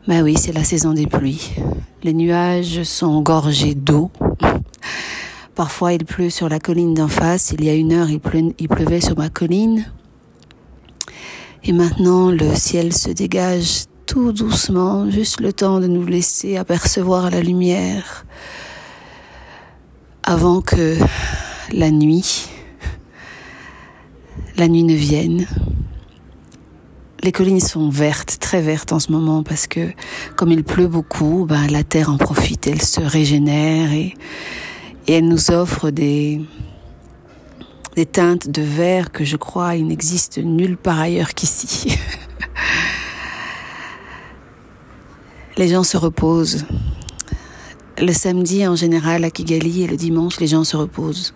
Bah 0.07 0.21
oui, 0.21 0.35
c'est 0.37 0.51
la 0.51 0.63
saison 0.63 0.93
des 0.93 1.07
pluies. 1.07 1.49
Les 2.03 2.13
nuages 2.13 2.83
sont 2.83 3.23
gorgés 3.23 3.73
d'eau. 3.73 4.11
Parfois, 5.55 5.93
il 5.93 6.05
pleut 6.05 6.29
sur 6.29 6.47
la 6.47 6.59
colline 6.59 6.93
d'en 6.93 7.07
face. 7.07 7.55
Il 7.57 7.65
y 7.65 7.69
a 7.69 7.73
une 7.73 7.91
heure, 7.91 8.11
il, 8.11 8.21
il 8.59 8.67
pleuvait 8.67 9.01
sur 9.01 9.17
ma 9.17 9.29
colline. 9.29 9.91
Et 11.63 11.71
maintenant, 11.71 12.29
le 12.29 12.53
ciel 12.53 12.93
se 12.93 13.09
dégage 13.09 13.85
tout 14.05 14.31
doucement, 14.31 15.09
juste 15.09 15.41
le 15.41 15.51
temps 15.51 15.79
de 15.79 15.87
nous 15.87 16.05
laisser 16.05 16.55
apercevoir 16.57 17.31
la 17.31 17.41
lumière 17.41 18.27
avant 20.21 20.61
que 20.61 20.97
la 21.73 21.89
nuit, 21.89 22.47
la 24.55 24.67
nuit 24.67 24.83
ne 24.83 24.93
vienne. 24.93 25.47
Les 27.25 27.31
collines 27.31 27.59
sont 27.59 27.89
vertes, 27.89 28.37
très 28.39 28.61
vertes 28.61 28.93
en 28.93 28.99
ce 28.99 29.11
moment 29.11 29.41
parce 29.41 29.65
que 29.65 29.89
comme 30.35 30.51
il 30.51 30.63
pleut 30.63 30.85
beaucoup, 30.85 31.47
ben, 31.49 31.65
la 31.71 31.83
terre 31.83 32.11
en 32.11 32.17
profite, 32.17 32.67
elle 32.67 32.83
se 32.83 33.01
régénère 33.01 33.91
et, 33.91 34.13
elle 35.07 35.27
nous 35.27 35.49
offre 35.49 35.89
des 35.89 36.45
teintes 38.11 38.47
de 38.47 38.61
vert 38.61 39.11
que 39.11 39.23
je 39.23 39.37
crois 39.37 39.75
il 39.75 39.87
n'existe 39.87 40.37
nulle 40.37 40.77
part 40.77 40.99
ailleurs 40.99 41.33
qu'ici. 41.33 41.97
les 45.57 45.67
gens 45.67 45.83
se 45.83 45.97
reposent. 45.97 46.67
Le 47.97 48.13
samedi, 48.13 48.67
en 48.67 48.75
général, 48.75 49.23
à 49.23 49.31
Kigali 49.31 49.81
et 49.81 49.87
le 49.87 49.97
dimanche, 49.97 50.39
les 50.39 50.47
gens 50.47 50.63
se 50.63 50.77
reposent. 50.77 51.33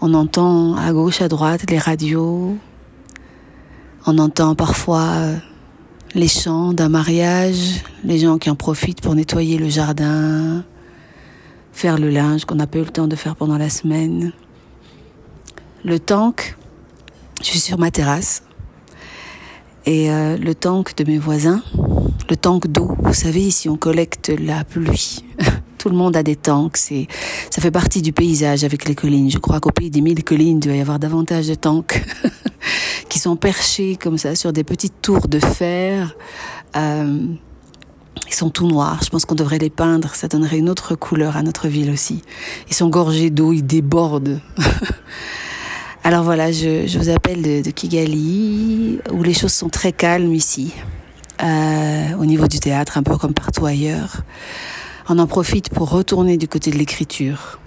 On 0.00 0.14
entend 0.14 0.76
à 0.76 0.92
gauche, 0.92 1.22
à 1.22 1.26
droite 1.26 1.68
les 1.72 1.78
radios. 1.78 2.56
On 4.08 4.18
entend 4.18 4.54
parfois 4.54 5.02
euh, 5.02 5.36
les 6.14 6.28
chants 6.28 6.72
d'un 6.72 6.88
mariage, 6.88 7.82
les 8.04 8.20
gens 8.20 8.38
qui 8.38 8.48
en 8.48 8.54
profitent 8.54 9.00
pour 9.00 9.16
nettoyer 9.16 9.58
le 9.58 9.68
jardin, 9.68 10.64
faire 11.72 11.98
le 11.98 12.08
linge 12.08 12.44
qu'on 12.44 12.54
n'a 12.54 12.68
pas 12.68 12.78
eu 12.78 12.82
le 12.82 12.90
temps 12.90 13.08
de 13.08 13.16
faire 13.16 13.34
pendant 13.34 13.58
la 13.58 13.68
semaine. 13.68 14.32
Le 15.84 15.98
tank, 15.98 16.56
je 17.40 17.46
suis 17.46 17.58
sur 17.58 17.78
ma 17.78 17.90
terrasse, 17.90 18.44
et 19.86 20.12
euh, 20.12 20.36
le 20.36 20.54
tank 20.54 20.96
de 20.96 21.02
mes 21.02 21.18
voisins, 21.18 21.64
le 22.30 22.36
tank 22.36 22.68
d'eau, 22.68 22.96
vous 23.00 23.14
savez, 23.14 23.42
ici 23.42 23.68
on 23.68 23.76
collecte 23.76 24.32
la 24.38 24.62
pluie. 24.62 25.24
Tout 25.78 25.88
le 25.88 25.96
monde 25.96 26.16
a 26.16 26.22
des 26.22 26.36
tanks, 26.36 26.76
c'est, 26.76 27.08
ça 27.50 27.60
fait 27.60 27.72
partie 27.72 28.02
du 28.02 28.12
paysage 28.12 28.62
avec 28.62 28.88
les 28.88 28.94
collines. 28.94 29.30
Je 29.32 29.38
crois 29.38 29.58
qu'au 29.58 29.70
pays 29.70 29.90
des 29.90 30.00
mille 30.00 30.22
collines, 30.22 30.58
il 30.58 30.66
doit 30.66 30.76
y 30.76 30.80
avoir 30.80 31.00
davantage 31.00 31.48
de 31.48 31.54
tanks 31.56 32.04
qui 33.08 33.18
sont 33.18 33.36
perchés 33.36 33.96
comme 33.96 34.18
ça 34.18 34.34
sur 34.34 34.52
des 34.52 34.64
petites 34.64 35.00
tours 35.02 35.28
de 35.28 35.38
fer. 35.38 36.16
Euh, 36.76 37.26
ils 38.26 38.34
sont 38.34 38.50
tout 38.50 38.66
noirs. 38.66 39.00
Je 39.04 39.10
pense 39.10 39.24
qu'on 39.24 39.34
devrait 39.34 39.58
les 39.58 39.70
peindre. 39.70 40.14
Ça 40.14 40.28
donnerait 40.28 40.58
une 40.58 40.68
autre 40.68 40.94
couleur 40.94 41.36
à 41.36 41.42
notre 41.42 41.68
ville 41.68 41.90
aussi. 41.90 42.22
Ils 42.68 42.74
sont 42.74 42.88
gorgés 42.88 43.30
d'eau, 43.30 43.52
ils 43.52 43.64
débordent. 43.64 44.40
Alors 46.04 46.22
voilà, 46.22 46.52
je, 46.52 46.98
vous 46.98 47.08
appelle 47.08 47.42
de, 47.42 47.62
de 47.62 47.70
Kigali, 47.70 49.00
où 49.12 49.24
les 49.24 49.34
choses 49.34 49.52
sont 49.52 49.68
très 49.68 49.90
calmes 49.90 50.34
ici, 50.34 50.72
euh, 51.42 52.14
au 52.20 52.24
niveau 52.24 52.46
du 52.46 52.60
théâtre, 52.60 52.96
un 52.96 53.02
peu 53.02 53.16
comme 53.16 53.34
partout 53.34 53.66
ailleurs. 53.66 54.18
On 55.08 55.18
en 55.18 55.26
profite 55.26 55.68
pour 55.68 55.90
retourner 55.90 56.36
du 56.36 56.46
côté 56.46 56.70
de 56.70 56.76
l'écriture, 56.78 57.58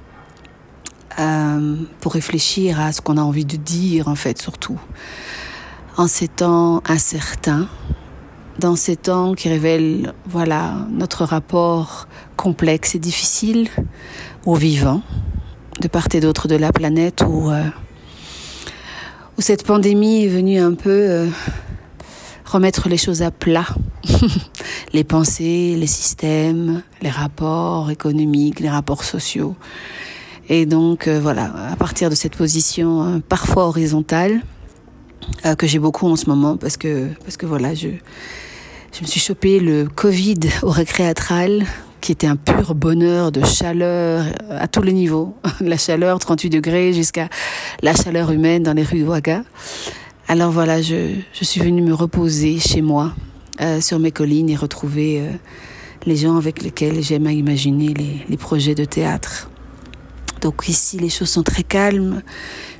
euh, 1.20 1.76
pour 2.00 2.14
réfléchir 2.14 2.80
à 2.80 2.92
ce 2.92 3.02
qu'on 3.02 3.18
a 3.18 3.22
envie 3.22 3.46
de 3.46 3.58
dire, 3.58 4.08
en 4.08 4.16
fait, 4.16 4.42
surtout. 4.42 4.80
En 5.98 6.08
ces 6.08 6.28
temps 6.28 6.82
incertains, 6.86 7.68
dans 8.58 8.76
ces 8.76 8.96
temps 8.96 9.34
qui 9.34 9.50
révèlent, 9.50 10.14
voilà, 10.26 10.88
notre 10.92 11.26
rapport 11.26 12.08
complexe 12.38 12.96
et 12.96 13.00
difficile 13.00 13.70
au 14.46 14.56
vivant, 14.56 15.02
de 15.82 15.88
part 15.88 16.08
et 16.14 16.20
d'autre 16.20 16.48
de 16.48 16.56
la 16.56 16.72
planète, 16.72 17.24
où... 17.28 17.52
Euh, 17.52 17.64
où 19.38 19.42
cette 19.42 19.66
pandémie 19.66 20.26
est 20.26 20.28
venue 20.28 20.60
un 20.60 20.74
peu 20.74 20.90
euh, 20.90 21.28
remettre 22.44 22.90
les 22.90 22.98
choses 22.98 23.22
à 23.22 23.32
plat. 23.32 23.68
les 24.94 25.06
pensées, 25.06 25.78
les 25.78 25.88
systèmes, 25.88 26.82
les 27.02 27.10
rapports 27.10 27.90
économiques, 27.90 28.60
les 28.60 28.70
rapports 28.70 29.06
sociaux. 29.06 29.56
Et 30.52 30.66
donc 30.66 31.08
euh, 31.08 31.20
voilà, 31.20 31.54
à 31.72 31.76
partir 31.76 32.10
de 32.10 32.16
cette 32.16 32.36
position 32.36 33.04
euh, 33.04 33.20
parfois 33.20 33.68
horizontale, 33.68 34.42
euh, 35.46 35.54
que 35.54 35.68
j'ai 35.68 35.78
beaucoup 35.78 36.08
en 36.08 36.16
ce 36.16 36.28
moment, 36.28 36.58
parce 36.58 36.76
que, 36.76 37.10
parce 37.24 37.38
que 37.38 37.46
voilà, 37.46 37.76
je, 37.76 37.90
je 38.92 39.02
me 39.02 39.06
suis 39.06 39.20
chopé 39.20 39.60
le 39.60 39.88
Covid 39.88 40.40
au 40.64 40.72
récréatral, 40.72 41.66
qui 42.02 42.12
était 42.12 42.26
un 42.26 42.36
pur 42.36 42.74
bonheur 42.74 43.32
de 43.32 43.46
chaleur 43.46 44.26
à 44.50 44.68
tous 44.68 44.82
les 44.82 44.94
niveaux. 44.94 45.36
La 45.62 45.78
chaleur, 45.78 46.18
38 46.18 46.50
degrés, 46.50 46.94
jusqu'à 46.94 47.30
la 47.84 47.94
chaleur 47.94 48.32
humaine 48.32 48.64
dans 48.64 48.74
les 48.74 48.84
rues 48.84 49.04
Ouaga. 49.04 49.44
Alors 50.28 50.50
voilà, 50.50 50.82
je, 50.82 51.14
je 51.34 51.44
suis 51.44 51.62
venue 51.62 51.82
me 51.84 51.94
reposer 51.94 52.58
chez 52.58 52.82
moi, 52.82 53.14
sur 53.82 54.00
mes 54.00 54.12
collines, 54.12 54.50
et 54.50 54.56
retrouver 54.56 55.24
les 56.06 56.16
gens 56.16 56.38
avec 56.38 56.64
lesquels 56.64 57.04
j'aime 57.04 57.28
à 57.28 57.34
imaginer 57.34 57.94
les, 57.94 58.26
les 58.30 58.38
projets 58.38 58.76
de 58.76 58.86
théâtre. 58.86 59.49
Donc 60.42 60.68
ici, 60.68 60.98
les 60.98 61.10
choses 61.10 61.30
sont 61.30 61.44
très 61.44 61.64
calmes, 61.64 62.22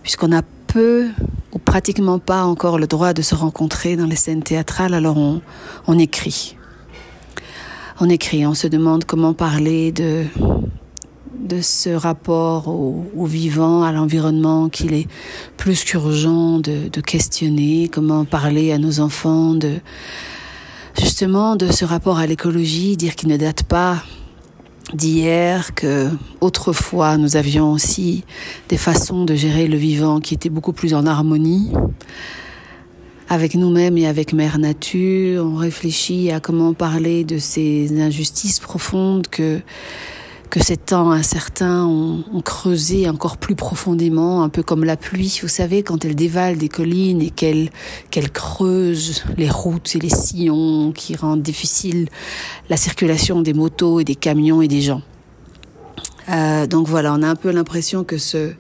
puisqu'on 0.04 0.36
a 0.36 0.42
peu 0.68 1.08
ou 1.52 1.60
pratiquement 1.60 2.20
pas 2.20 2.44
encore 2.44 2.78
le 2.78 2.88
droit 2.88 3.14
de 3.14 3.22
se 3.22 3.36
rencontrer 3.36 3.96
dans 3.96 4.06
les 4.06 4.16
scènes 4.16 4.44
théâtrales, 4.44 4.94
alors 4.94 5.18
on, 5.18 6.00
écrit. 6.00 6.56
On 8.00 8.10
écrit, 8.10 8.46
on 8.46 8.54
se 8.54 8.68
demande 8.68 9.04
comment 9.04 9.34
parler 9.34 9.92
de, 9.92 10.26
de 11.40 11.62
ce 11.62 11.90
rapport 11.90 12.68
au, 12.68 13.06
au 13.16 13.26
vivant, 13.26 13.84
à 13.84 13.92
l'environnement 13.92 14.70
qu'il 14.70 14.94
est 14.94 15.08
plus 15.58 15.84
qu'urgent 15.84 16.60
de, 16.60 16.88
de 16.88 17.02
questionner, 17.02 17.90
comment 17.92 18.26
parler 18.26 18.72
à 18.72 18.78
nos 18.78 19.00
enfants 19.00 19.56
de 19.56 19.80
justement 21.00 21.56
de 21.56 21.72
ce 21.72 21.86
rapport 21.86 22.20
à 22.20 22.28
l'écologie, 22.28 22.96
dire 22.98 23.16
qu'il 23.16 23.30
ne 23.30 23.38
date 23.38 23.64
pas 23.64 24.04
d'hier, 24.94 25.74
que 25.76 26.10
autrefois 26.42 27.18
nous 27.18 27.36
avions 27.36 27.72
aussi 27.72 28.24
des 28.70 28.78
façons 28.78 29.26
de 29.26 29.36
gérer 29.36 29.68
le 29.68 29.78
vivant 29.78 30.20
qui 30.20 30.34
étaient 30.34 30.50
beaucoup 30.50 30.74
plus 30.74 30.94
en 30.94 31.06
harmonie 31.06 31.72
avec 33.30 33.54
nous-mêmes 33.54 33.98
et 33.98 34.08
avec 34.08 34.34
Mère 34.34 34.58
Nature. 34.58 35.46
On 35.46 35.56
réfléchit 35.56 36.32
à 36.32 36.40
comment 36.40 36.74
parler 36.74 37.24
de 37.24 37.38
ces 37.38 38.02
injustices 38.02 38.60
profondes 38.60 39.28
que 39.28 39.62
que 40.50 40.64
ces 40.64 40.78
temps 40.78 41.12
incertains 41.12 41.86
ont, 41.86 42.24
ont, 42.34 42.42
creusé 42.42 43.08
encore 43.08 43.38
plus 43.38 43.56
profondément, 43.56 44.44
un 44.44 44.50
peu 44.50 44.64
comme 44.64 44.84
la 44.84 44.98
pluie, 44.98 45.40
vous 45.42 45.48
savez, 45.48 45.84
quand 45.84 46.06
elle 46.06 46.16
dévale 46.16 46.58
des 46.58 46.70
collines 46.70 47.22
et 47.22 47.30
qu'elle 47.30 47.70
qu'elle 48.10 48.32
creuse 48.32 49.24
les 49.38 49.50
routes 49.50 49.96
et 49.96 50.00
les 50.00 50.10
sillons 50.10 50.92
qui 50.92 51.16
rendent 51.16 51.44
difficile 51.44 52.10
la 52.70 52.78
circulation 52.78 53.42
des 53.42 53.54
motos 53.54 54.00
et 54.00 54.04
des 54.04 54.16
camions 54.16 54.62
et 54.62 54.68
des 54.68 54.82
gens. 54.82 55.02
Euh, 56.30 56.68
donc 56.68 56.88
voilà, 56.88 57.14
on 57.14 57.22
a 57.22 57.28
un 57.28 57.36
peu 57.36 57.52
l'impression 57.52 58.04
que 58.04 58.18
ce 58.18 58.54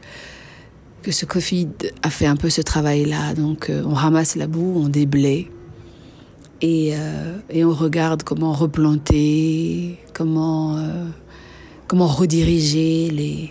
que 1.01 1.11
ce 1.11 1.25
Covid 1.25 1.69
a 2.03 2.09
fait 2.09 2.25
un 2.25 2.35
peu 2.35 2.49
ce 2.49 2.61
travail-là. 2.61 3.33
Donc 3.33 3.69
euh, 3.69 3.83
on 3.85 3.93
ramasse 3.93 4.35
la 4.35 4.47
boue, 4.47 4.73
on 4.75 4.89
déblaye 4.89 5.49
et, 6.61 6.93
euh, 6.93 7.37
et 7.49 7.63
on 7.63 7.73
regarde 7.73 8.23
comment 8.23 8.53
replanter, 8.53 9.97
comment, 10.13 10.77
euh, 10.77 11.05
comment 11.89 12.07
rediriger 12.07 13.09
les, 13.09 13.49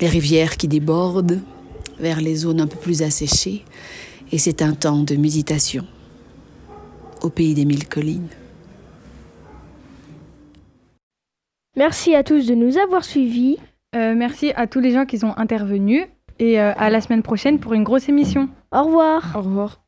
les 0.00 0.08
rivières 0.08 0.56
qui 0.56 0.68
débordent 0.68 1.40
vers 1.98 2.20
les 2.20 2.36
zones 2.36 2.60
un 2.60 2.66
peu 2.68 2.78
plus 2.78 3.02
asséchées. 3.02 3.64
Et 4.32 4.38
c'est 4.38 4.62
un 4.62 4.72
temps 4.72 5.02
de 5.02 5.16
méditation 5.16 5.84
au 7.22 7.30
pays 7.30 7.54
des 7.54 7.64
mille 7.64 7.88
collines. 7.88 8.28
Merci 11.76 12.14
à 12.14 12.22
tous 12.22 12.46
de 12.46 12.54
nous 12.54 12.78
avoir 12.78 13.04
suivis. 13.04 13.58
Euh, 13.96 14.14
merci 14.14 14.52
à 14.54 14.66
tous 14.68 14.80
les 14.80 14.92
gens 14.92 15.04
qui 15.04 15.18
sont 15.18 15.34
intervenus 15.36 16.06
et 16.38 16.60
euh, 16.60 16.72
à 16.76 16.90
la 16.90 17.00
semaine 17.00 17.22
prochaine 17.22 17.58
pour 17.58 17.74
une 17.74 17.82
grosse 17.82 18.08
émission. 18.08 18.48
Au 18.70 18.84
revoir. 18.84 19.32
Au 19.34 19.42
revoir. 19.42 19.83